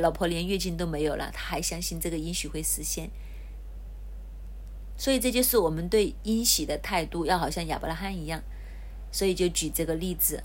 [0.00, 3.10] 老婆连月经都没有了，他还相信这个应许会实现。
[4.96, 8.42] 所以这就是我们对因喜的态度，要好像亚伯拉罕一样。
[9.12, 10.42] 所以就举这个例子。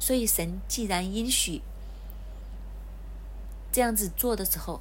[0.00, 1.62] 所以神既然应许
[3.70, 4.80] 这样子做的时候，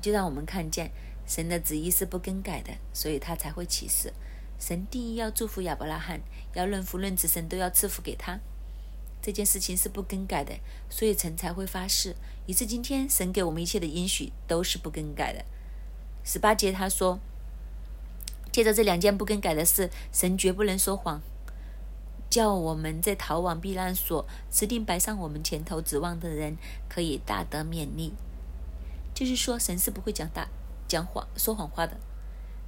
[0.00, 0.90] 就让我们看见
[1.24, 4.12] 神的旨意是不更改的，所以他才会启示。
[4.58, 6.20] 神定义要祝福亚伯拉罕，
[6.54, 8.40] 要论福论子神都要赐福给他。
[9.22, 10.58] 这件事情是不更改的，
[10.90, 12.16] 所以神才会发誓。
[12.46, 15.44] 以致今天神给我们一切的应许都是不更改的。
[16.24, 17.18] 十八节他说
[18.52, 21.22] ：“借着这两件不更改的事，神绝不能说谎，
[22.34, 26.56] 叫我们在逃往避难所、指定摆上我们前头指望的人，
[26.88, 28.12] 可以大得勉励。”
[29.14, 30.48] 就是说，神是不会讲大
[30.88, 31.96] 讲谎、说谎话的。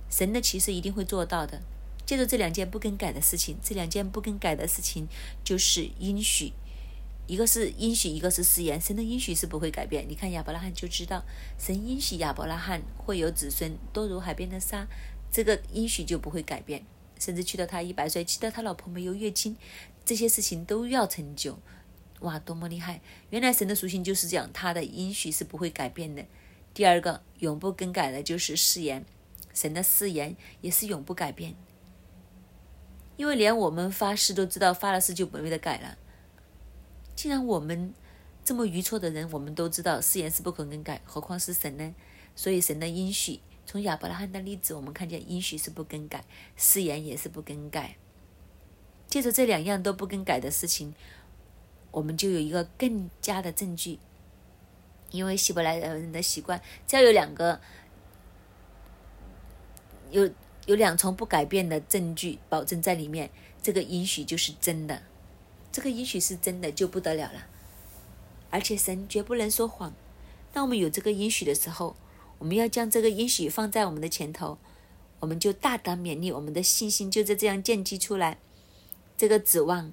[0.08, 1.62] 神的启示一定会做到的。
[2.06, 5.08] 借着这两件不更改的事情，这两件不更改的事情
[5.42, 6.52] 就是应许，
[7.26, 8.80] 一个是应许，一个是誓言。
[8.80, 10.08] 神的应许是不会改变。
[10.08, 11.24] 你看亚伯拉罕就知道，
[11.58, 14.86] 神应许亚伯拉罕会有子孙多如海边的沙，
[15.28, 16.84] 这个应许就不会改变。
[17.18, 19.56] 甚至去到他一百岁，去到他老婆没有月经，
[20.04, 21.58] 这些事情都要成就。
[22.20, 23.00] 哇，多么厉害！
[23.30, 26.24] 原来神的属性就是这样，他的应许是不会改变的。
[26.72, 29.04] 第二个永不更改的就是誓言，
[29.52, 31.54] 神的誓言也是永不改变。
[33.16, 35.96] 因为连我们发誓都知道发了誓就没得改了。
[37.14, 37.94] 既然我们
[38.44, 41.94] 这么愚错的人，我们都知道誓言是不可更改，何况是神呢？
[42.34, 46.24] 所以神的应许，从亚伯拉罕的例子，我们看见应许是不更改，
[46.56, 47.96] 誓言也是不更改。
[49.08, 50.94] 借着这两样都不更改的事情，
[51.90, 53.98] 我们就有一个更加的证据。
[55.10, 57.60] 因为希伯来人的习惯，只要有两个，
[60.10, 60.30] 有
[60.66, 63.30] 有两重不改变的证据保证在里面，
[63.62, 65.02] 这个应许就是真的。
[65.70, 67.46] 这个应许是真的，就不得了了。
[68.50, 69.92] 而且神绝不能说谎。
[70.52, 71.94] 当我们有这个应许的时候，
[72.38, 74.58] 我们要将这个应许放在我们的前头，
[75.20, 78.38] 我们就大胆勉励，我们的信心就在这样建基出来，
[79.16, 79.92] 这个指望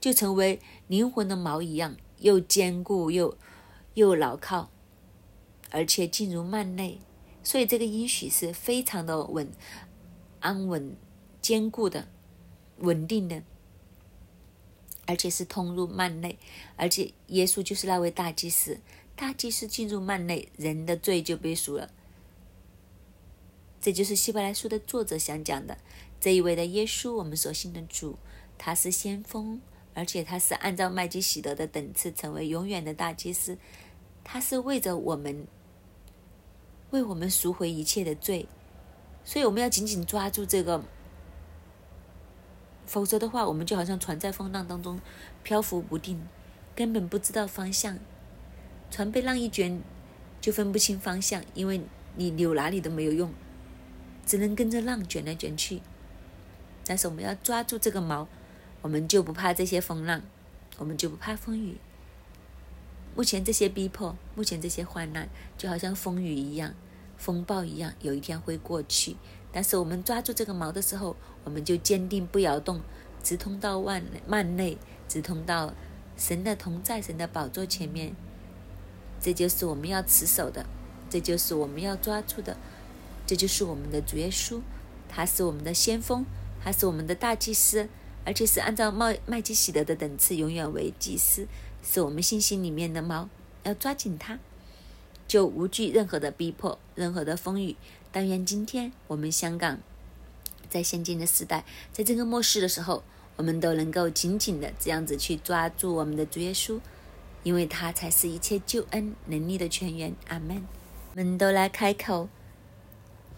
[0.00, 3.36] 就成为灵魂的锚一样，又坚固又
[3.94, 4.70] 又牢靠，
[5.70, 7.00] 而且进入幔内，
[7.42, 9.50] 所以这个应许是非常的稳、
[10.40, 10.96] 安稳、
[11.40, 12.08] 坚固的、
[12.78, 13.42] 稳定的。
[15.06, 16.38] 而且是通入幔内，
[16.76, 18.78] 而且耶稣就是那位大祭司。
[19.20, 21.90] 大祭司进入幔内，人的罪就被赎了。
[23.80, 25.76] 这就是希伯来书的作者想讲的。
[26.20, 28.16] 这一位的耶稣，我们所信的主，
[28.56, 29.60] 他是先锋，
[29.92, 33.58] 而且他是按照麦基喜德的等次成为永远的大祭司。
[34.22, 35.48] 他是为着我们，
[36.90, 38.46] 为我们赎回一切的罪，
[39.24, 40.84] 所以我们要紧紧抓住这个。
[42.86, 45.00] 否则的话，我们就好像船在风浪当中
[45.42, 46.24] 漂浮不定，
[46.76, 47.98] 根本不知道方向。
[48.90, 49.80] 船被浪一卷，
[50.40, 51.82] 就分不清方向，因为
[52.16, 53.32] 你扭哪里都没有用，
[54.24, 55.80] 只能跟着浪卷来卷去。
[56.84, 58.26] 但是我们要抓住这个锚，
[58.80, 60.22] 我们就不怕这些风浪，
[60.78, 61.76] 我们就不怕风雨。
[63.14, 66.74] 目前这些逼迫，目前这些患难，就好像风雨一样，
[67.16, 69.16] 风暴一样，有一天会过去。
[69.52, 72.80] 但是我们抓住这个锚的时候，我们就坚定不摇动，
[73.22, 75.74] 直通到万万内，直通到
[76.16, 78.14] 神的同在、神的宝座前面。
[79.20, 80.64] 这就是我们要持守的，
[81.10, 82.56] 这就是我们要抓住的，
[83.26, 84.60] 这就是我们的主耶稣，
[85.08, 86.24] 他是我们的先锋，
[86.62, 87.88] 他是我们的大祭司，
[88.24, 91.46] 而且是按照麦麦基喜德的等次，永远为祭司，
[91.82, 93.26] 是我们信心里面的锚，
[93.64, 94.38] 要抓紧它，
[95.26, 97.76] 就无惧任何的逼迫，任何的风雨。
[98.10, 99.78] 但愿今天我们香港，
[100.70, 103.02] 在现今的时代，在这个末世的时候，
[103.36, 106.80] 我们都能够紧紧的这样子去抓住我们的主耶稣，
[107.48, 110.14] 因为他才是一切救恩能力的泉源。
[110.26, 110.66] 阿门。
[111.12, 112.28] 我们都来开口，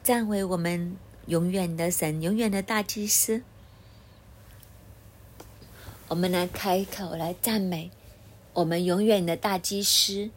[0.03, 0.97] 赞为我们
[1.27, 3.43] 永远的神，永远的大祭司。
[6.09, 7.93] 我们来开口来赞美
[8.53, 10.29] 我们永远的大祭司，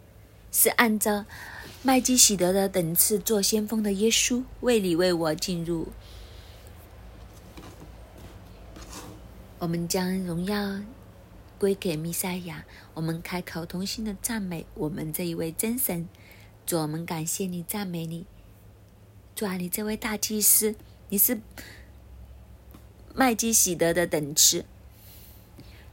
[0.51, 1.25] 是按照。
[1.81, 5.87] 麦基喜德的等次做先锋的耶稣，为你为我进入。
[9.57, 10.79] 我们将荣耀
[11.63, 12.65] 归给弥赛亚。
[12.93, 16.09] 我们开口同心的赞美我们这一位真神。
[16.65, 18.25] 主，我们感谢你，赞美你。
[19.33, 20.75] 主啊，你这位大祭司，
[21.07, 21.39] 你是
[23.15, 24.65] 麦基喜德的等次。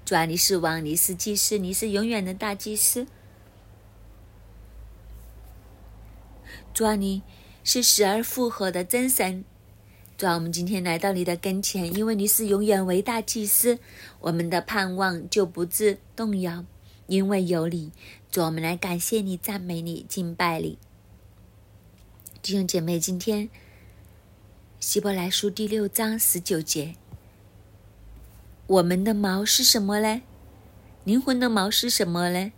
[0.05, 3.07] 主啊，你是王，你是祭司，你是永远的大祭司。
[6.75, 7.23] 主啊，你
[7.63, 9.45] 是死而复活的真神。
[10.21, 13.79] 主啊，我们今天来到你的跟前，因为你是永远伟大祭司，
[14.21, 16.67] 我们的盼望就不致动摇，
[17.07, 17.91] 因为有你。
[18.31, 20.77] 主，我们来感谢你、赞美你、敬拜你。
[22.43, 23.49] 弟兄姐妹，今天
[24.79, 26.97] 希伯来书第六章十九节，
[28.67, 30.21] 我们的毛是什么呢？
[31.05, 32.53] 灵魂的毛是什么呢？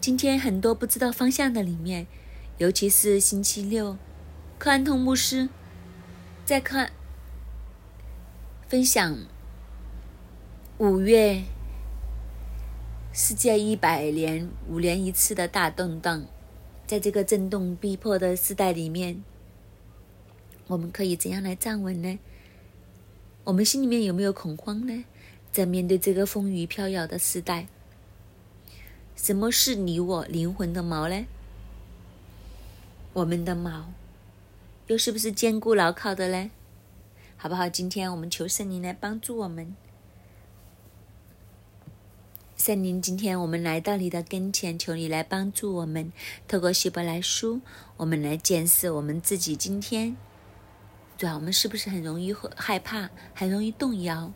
[0.00, 2.06] 今天很多不知道方向的里面，
[2.56, 3.98] 尤其是星期六，
[4.58, 5.50] 克安通牧师
[6.46, 6.90] 在看
[8.66, 9.18] 分享
[10.78, 11.42] 五月
[13.12, 16.24] 世界一百年五年一次的大动荡，
[16.86, 19.22] 在这个震动逼迫的时代里面，
[20.68, 22.18] 我们可以怎样来站稳呢？
[23.44, 25.04] 我们心里面有没有恐慌呢？
[25.52, 27.66] 在面对这个风雨飘摇的时代？
[29.22, 31.26] 什么是你我灵魂的锚呢？
[33.12, 33.82] 我们的锚
[34.86, 36.50] 又是不是坚固牢靠的呢？
[37.36, 37.68] 好不好？
[37.68, 39.76] 今天我们求圣灵来帮助我们。
[42.56, 46.10] 圣灵，今天我们来到你的跟前，求你来帮助我们。
[46.48, 47.60] 透过希伯来书，
[47.98, 49.54] 我们来检视我们自己。
[49.54, 50.16] 今天，
[51.18, 54.32] 对啊，我们是不是很容易害怕，很容易动摇，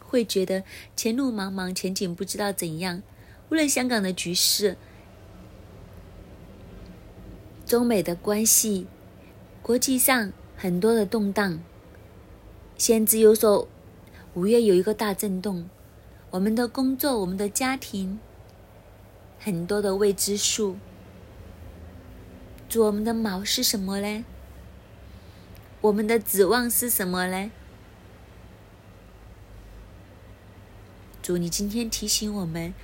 [0.00, 0.64] 会觉得
[0.96, 3.02] 前路茫茫，前景不知道怎样？
[3.48, 4.76] 无论香港的局势、
[7.64, 8.86] 中美的关系、
[9.62, 11.60] 国际上很多的动荡，
[12.76, 13.68] 先知有说
[14.34, 15.68] 五月有一个大震动，
[16.30, 18.18] 我们的工作、我们的家庭，
[19.38, 20.76] 很多的未知数，
[22.68, 24.24] 主，我们的毛是什么呢？
[25.82, 27.50] 我们的指望是什么呢？
[31.22, 32.74] 主，你今天提醒我们，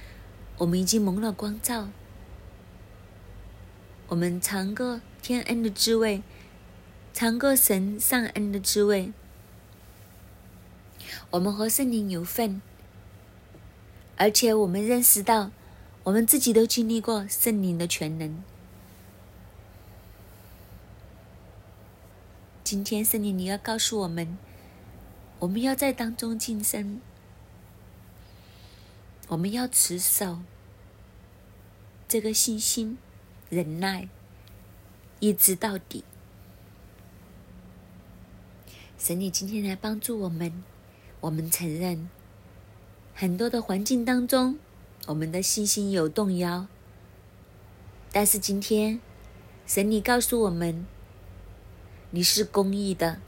[0.62, 1.88] 我们已经蒙了光照，
[4.06, 6.22] 我们尝过天恩的滋味，
[7.12, 9.12] 尝过神上恩的滋味，
[11.30, 12.62] 我们和圣灵有份，
[14.16, 15.50] 而且我们认识到，
[16.04, 18.40] 我们自己都经历过圣灵的全能。
[22.62, 24.38] 今天圣灵，你要告诉我们，
[25.40, 27.00] 我们要在当中晋升。
[29.28, 30.40] 我们要持守
[32.12, 32.98] 这个信心、
[33.48, 34.06] 忍耐，
[35.18, 36.04] 一直到底。
[38.98, 40.62] 神，你今天来帮助我们。
[41.22, 42.10] 我们承认，
[43.14, 44.58] 很多的环境当中，
[45.06, 46.66] 我们的信心有动摇。
[48.12, 49.00] 但是今天，
[49.66, 50.84] 神，你告诉我们，
[52.10, 53.22] 你是公义的，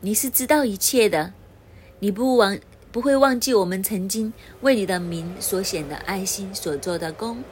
[0.00, 1.34] 你是知道一切的，
[1.98, 2.58] 你不往。
[2.90, 4.32] 不会忘记我们曾经
[4.62, 7.44] 为你的名所显的爱心所做的功。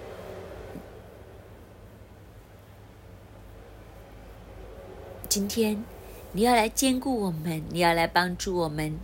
[5.29, 5.85] 今天
[6.33, 8.99] 你要来兼顾我们，你要来帮助我们，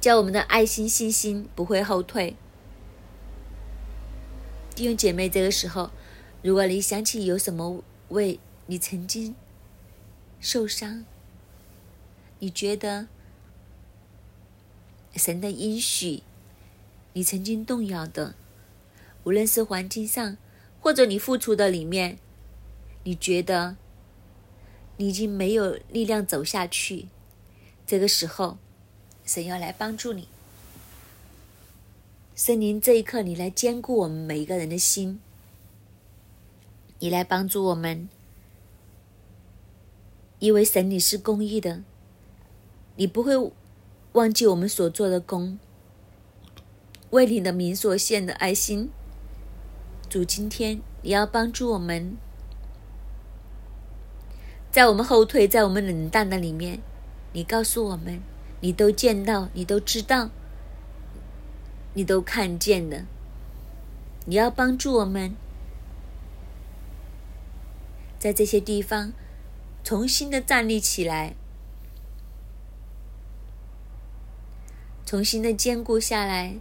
[0.00, 2.34] 叫我们的爱心信心不会后退。
[4.74, 5.90] 弟兄姐妹，这个时候，
[6.42, 9.36] 如果你想起有什么为你曾经
[10.40, 11.04] 受伤，
[12.40, 13.06] 你觉得？
[15.18, 16.22] 神的应许，
[17.12, 18.36] 你曾经动摇的，
[19.24, 20.36] 无论是环境上，
[20.80, 22.18] 或者你付出的里面，
[23.02, 23.76] 你觉得
[24.96, 27.08] 你已经没有力量走下去，
[27.84, 28.56] 这个时候，
[29.24, 30.28] 神要来帮助你。
[32.36, 35.20] 圣灵这一刻，你来兼顾我们每一个人的心，
[37.00, 38.08] 你来帮助我们，
[40.38, 41.82] 因为神你是公义的，
[42.94, 43.34] 你不会。
[44.12, 45.58] 忘记我们所做的功，
[47.10, 48.90] 为你的名所献的爱心。
[50.08, 52.16] 主，今天你要帮助我们，
[54.70, 56.80] 在我们后退，在我们冷淡的里面，
[57.34, 58.22] 你告诉我们，
[58.60, 60.30] 你都见到，你都知道，
[61.92, 63.04] 你都看见的。
[64.24, 65.36] 你要帮助我们，
[68.18, 69.12] 在这些地方
[69.84, 71.34] 重新的站立起来。
[75.08, 76.58] 重新的坚固下来，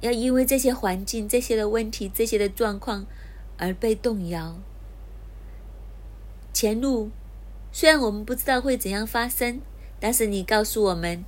[0.00, 3.06] 要因为这些环境、这些的问题、这些的状况
[3.56, 4.58] 而被动摇。
[6.52, 7.12] 前路
[7.70, 9.60] 虽然我们不知道会怎样发生，
[10.00, 11.24] 但是你告诉我们，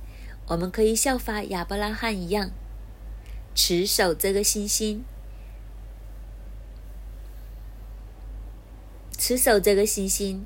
[0.47, 2.51] 我们可以效法亚伯拉罕一样，
[3.55, 5.05] 持守这个信心，
[9.17, 10.45] 持守这个信心。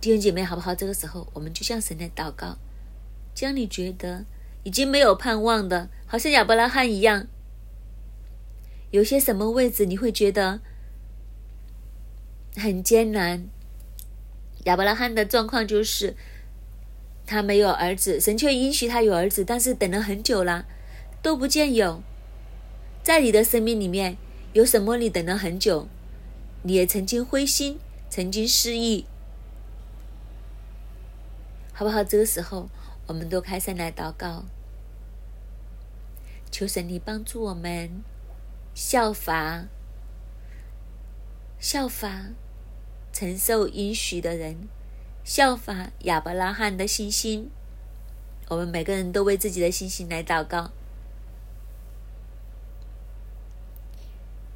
[0.00, 0.74] 弟兄姐妹，好不好？
[0.74, 2.58] 这个时候，我们就向神来祷告。
[3.34, 4.24] 将你觉得
[4.62, 7.26] 已经没有盼望的，好像亚伯拉罕一样，
[8.90, 10.60] 有些什么位置你会觉得
[12.56, 13.48] 很艰难？
[14.64, 16.14] 亚伯拉罕的状况就是
[17.26, 20.66] 他没有儿子，神却允许他有儿子，但是等了很久了
[21.20, 22.02] 都不见有。
[23.02, 24.16] 在你的生命里面
[24.52, 24.96] 有什么？
[24.98, 25.88] 你等了很久，
[26.62, 29.06] 你也曾经灰心，曾经失意，
[31.72, 32.04] 好不好？
[32.04, 32.68] 这个时候。
[33.06, 34.44] 我们都开声来祷告，
[36.50, 38.02] 求神你帮助我们
[38.74, 39.66] 效法
[41.58, 42.30] 效法
[43.12, 44.68] 承受应许的人，
[45.24, 47.50] 效法亚伯拉罕的信心。
[48.48, 50.70] 我们每个人都为自己的信心来祷告。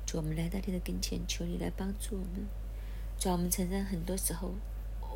[0.06, 2.46] 主，我们来到你的跟前，求你来帮助我们。
[3.18, 4.52] 主，我们承认很多时候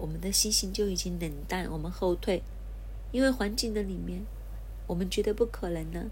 [0.01, 2.43] 我们的信心就已经冷淡，我们后退。
[3.13, 4.25] 因为环境的里面，
[4.87, 6.11] 我们觉得不可能呢。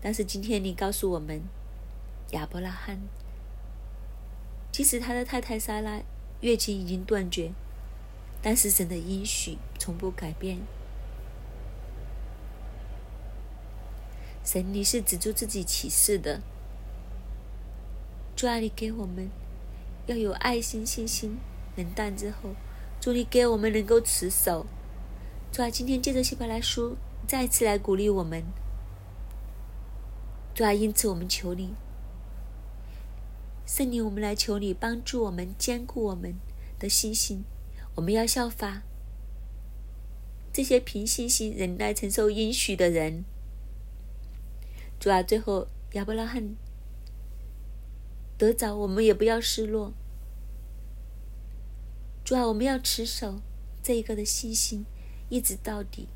[0.00, 1.42] 但是今天你告诉我们，
[2.30, 3.00] 亚伯拉罕，
[4.70, 6.00] 即使他的太太莎拉
[6.40, 7.52] 月经已经断绝，
[8.40, 10.58] 但是神的应许从不改变。
[14.44, 16.40] 神，你是止住自己启示的，
[18.36, 19.28] 主啊，你给我们
[20.06, 21.38] 要有爱心、信心、
[21.74, 22.50] 冷淡之后，
[23.00, 24.66] 祝你给我们能够持守。
[25.52, 28.44] 主啊，今天借着希伯来书再次来鼓励我们。
[30.54, 31.74] 主啊，因此我们求你，
[33.66, 36.34] 圣灵，我们来求你帮助我们，坚固我们
[36.78, 37.44] 的信心。
[37.94, 38.82] 我们要效法
[40.52, 43.24] 这些凭信心忍耐承受应许的人。
[45.00, 46.54] 主啊，最后亚伯拉罕
[48.36, 49.94] 得着，我们也不要失落。
[52.22, 53.40] 主啊，我们要持守
[53.82, 54.84] 这一个的信心，
[55.28, 56.08] 一直到底。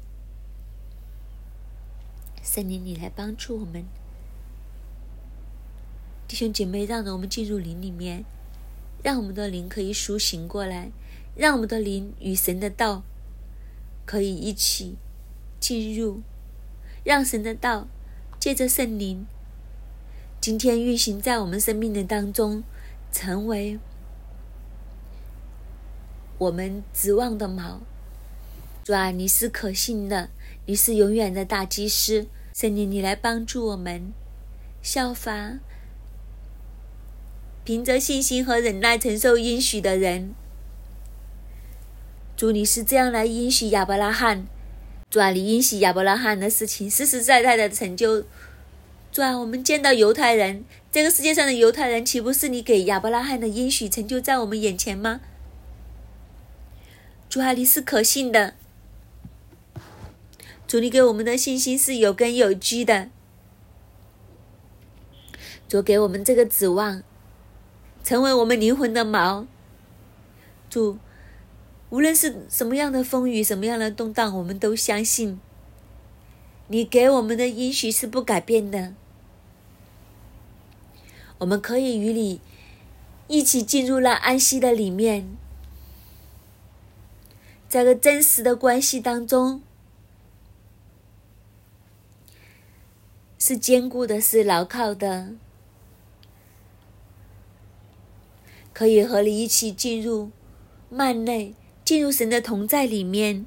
[2.42, 3.84] 圣灵，你来帮助我们，
[6.26, 8.24] 弟兄姐妹，让我们进入灵里面，
[9.02, 10.90] 让我们的灵可以苏醒过来，
[11.36, 13.02] 让我们的灵与神的道
[14.06, 14.96] 可以一起
[15.60, 16.22] 进入，
[17.04, 17.86] 让神的道
[18.38, 19.26] 借着圣灵
[20.40, 22.64] 今天运行在我们生命的当中，
[23.12, 23.78] 成为。
[26.38, 27.80] 我们指望的锚，
[28.90, 30.30] 主啊，你是可信的，
[30.66, 34.12] 你是永远的大祭司，圣灵，你来帮助我们，
[34.82, 35.60] 效法
[37.62, 40.34] 凭着信心和忍耐承受应许的人。
[42.36, 44.48] 主，你是这样来应许亚伯拉罕，
[45.08, 48.24] 主啊，你应许亚伯拉罕的事情实实在在的成就。
[49.12, 55.20] 主啊，我们见到犹太人，这个世界上的犹太人，岂不是你给亚伯拉罕的应许成就在我们眼前吗？
[57.28, 58.54] 主啊，你是可信的。
[60.70, 63.10] 主，你给我们的信心是有根有基的。
[65.68, 67.02] 主给我们这个指望，
[68.04, 69.46] 成为我们灵魂的锚。
[70.68, 70.96] 主，
[71.88, 75.40] 无论是什么样的风雨，什么样的动荡，我们都相信，
[76.68, 78.94] 你给我们的应许是不改变的。
[81.38, 82.40] 我们可以与你
[83.26, 85.36] 一起进入了安息的里面。
[87.68, 89.62] 在个真实的关系当中，
[93.42, 95.30] 是坚固的，是牢靠的，
[98.74, 100.30] 可以和你一起进入
[100.90, 103.46] 幔内，进入神的同在里面。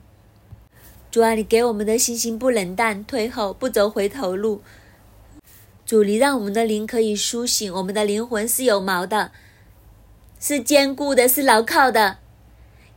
[1.12, 4.64] 主啊，你给我们的信心不冷淡、退后、不走回头路。
[5.86, 9.32] 主，你让我们的灵可以苏醒，我们的灵魂是有毛的，
[10.40, 12.18] 是坚固的，是牢靠的。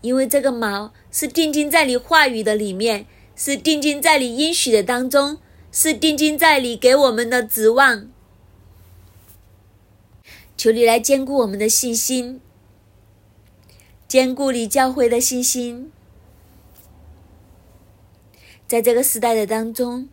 [0.00, 5.38] 因为这个毛是定睛在你话语的里面，是定睛在你应许的当中，
[5.78, 8.08] 是定睛在你给我们的指望。
[10.56, 12.40] 求你来兼顾我们的信心，
[14.08, 15.92] 兼顾你教会的信心，
[18.66, 20.08] 在这个时代的当中，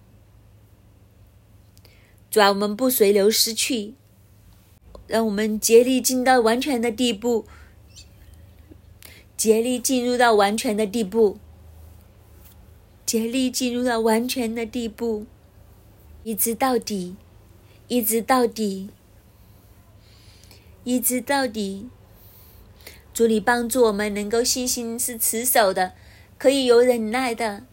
[2.30, 3.93] 主啊，我们不随流失去，
[5.07, 7.45] 让我们竭力进到完全的地步。
[9.38, 11.38] 竭力进入到完全的地步，
[13.05, 15.26] 竭力进入到完全的地步，
[16.24, 17.17] 一直到底，
[17.89, 18.89] 一直到底，
[20.86, 21.89] 一直到底。
[23.13, 25.93] 主你帮助我们，能够信心是持守的，
[26.38, 27.63] 可以有忍耐的，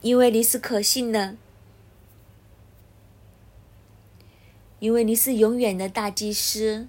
[0.00, 1.36] 因为你是可信的，
[4.78, 6.86] 因为你是永远的大祭司。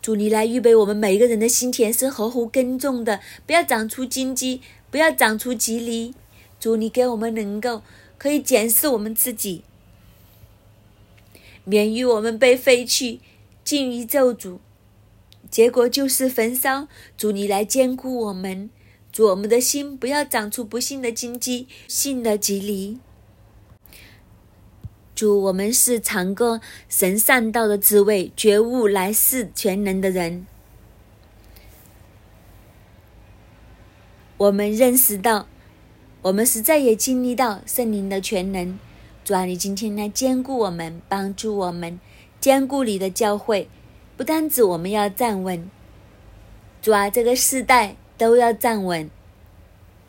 [0.00, 6.14] 主，你来预备我们每一个人的心田是合乎耕种的，不要长出荆棘，不要长出棘藜。
[6.60, 7.82] 主，你给我们能够
[8.16, 9.62] 可以检视我们自己，
[11.64, 13.20] 免于我们被废去，
[13.62, 14.58] 进于咒诅，
[15.50, 16.88] 结果就是焚烧。
[17.16, 18.70] 主，你来兼顾我们，
[19.12, 22.98] 主，我们的心不要长出不幸的荆棘，信的棘藜。
[25.14, 30.46] 主，我们是尝过神善道的滋味，觉悟来世全能的人。
[34.36, 35.48] 我们认识到，
[36.22, 38.78] 我们实在也经历到圣灵的全能。
[39.24, 42.00] 主啊，你今天来兼顾我们，帮助我们，
[42.40, 43.68] 兼顾你的教会。
[44.16, 45.70] 不单指我们要站稳，
[46.82, 49.08] 主啊，这个世代都要站稳。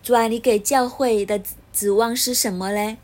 [0.02, 1.40] 主啊，你给教会的
[1.72, 2.98] 指望是什么呢？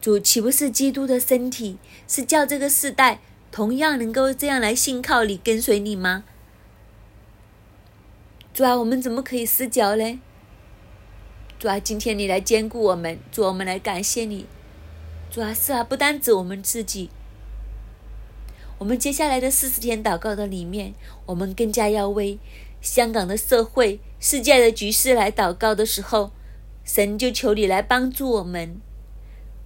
[0.00, 1.78] 主岂不是基督的身体？
[2.06, 6.24] 是叫这个世代同样能够这样来信靠你、跟随你吗？
[8.60, 10.20] 主啊，我们怎么可以失脚呢？
[11.58, 14.44] 主啊，今天你来兼顾我们，主，我们来感谢你。
[15.30, 17.08] 主啊，是啊，不单指我们自己，
[18.76, 20.92] 我们接下来的四十天祷告的里面，
[21.24, 22.38] 我们更加要为
[22.82, 26.30] 香港的社会、世界的局势来祷告的时候，
[26.84, 28.78] 神就求你来帮助我们。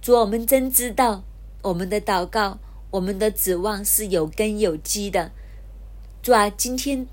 [0.01, 1.25] 主，我们真知道
[1.63, 2.59] 我们的祷告、
[2.91, 5.33] 我们的指望是有根有基的。
[6.23, 7.05] 主啊，今天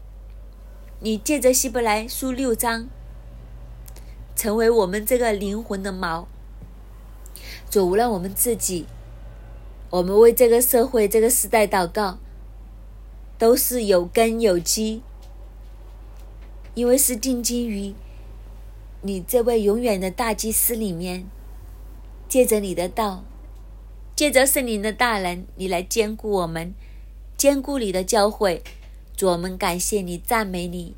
[1.05, 2.87] 你借着希伯来书六章，
[4.37, 6.27] 成为我们这个灵魂的锚。
[7.69, 8.87] 主，无论我们自己，
[9.91, 12.19] 我们为这个社会、这个时代祷告，
[13.37, 15.03] 都是有根有基，
[16.75, 17.95] 因为是定基于
[19.01, 21.27] 你这位永远的大祭司里面，
[22.29, 23.25] 借着你的道，
[24.15, 26.73] 借着圣灵的大能，你来兼顾我们，
[27.37, 28.61] 兼顾你的教诲。
[29.23, 30.97] 主，我们感谢你，赞美你。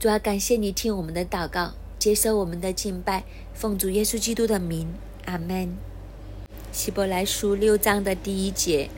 [0.00, 3.22] 主要感谢你听我们的祷告，接受我们的敬拜，
[3.54, 4.92] 奉主耶稣基督的名，
[5.26, 5.76] 阿门。
[6.72, 8.90] 希伯来书六章的第一节，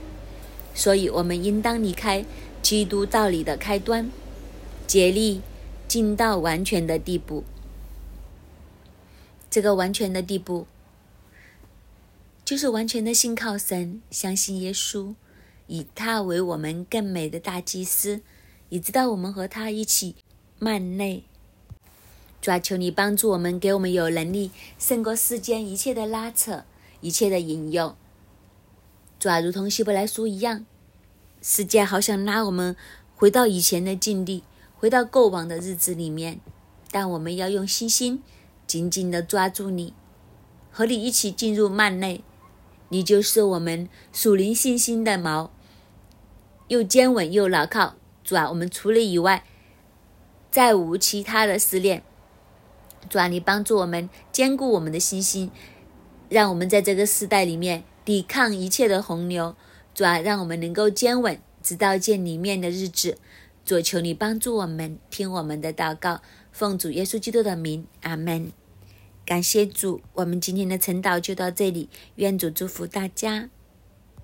[0.75, 2.25] 所以我们应当离开
[2.63, 4.11] 基督道理的开端，
[4.87, 5.43] 竭力
[5.87, 7.45] 进到完全的地步。
[9.51, 10.67] 这个完全的地步，
[12.49, 15.15] 就是完全的信靠神，相信耶稣，
[15.67, 18.23] 以他为我们更美的大祭司，
[18.71, 20.17] 以知道我们和他一起。
[20.59, 21.25] 慢内，
[22.41, 26.65] 主啊，求你帮助我们，给我们有能力胜过世间一切的拉扯、
[27.03, 27.95] 一切的引诱。
[29.21, 30.65] 主啊，如同希伯来书一样，
[31.43, 32.75] 世界好想拉我们
[33.15, 34.43] 回到以前的境地，
[34.75, 36.41] 回到过往的日子里面，
[36.91, 38.23] 但我们要用信心
[38.67, 39.93] 紧紧的抓住你，
[40.73, 42.25] 和你一起进入幔内。
[42.89, 45.51] 你就是我们属灵信心的锚，
[46.69, 47.97] 又坚稳又牢靠。
[48.25, 49.45] 主啊，我们除了以外。
[50.51, 52.03] 再无其他的思念，
[53.11, 55.51] 主啊，你帮助我们坚固我们的信心，
[56.31, 59.55] 让我们在这个时代里面抵抗一切的洪流。
[59.95, 63.19] 主啊，让我们能够坚稳，直到见里面的日子。
[63.65, 68.51] 主，求你帮助我们，听我们的祷告，奉主耶稣基督的名，阿门。
[69.29, 73.51] 感谢主，我们今天的晨祷就到这里，愿主祝福大家。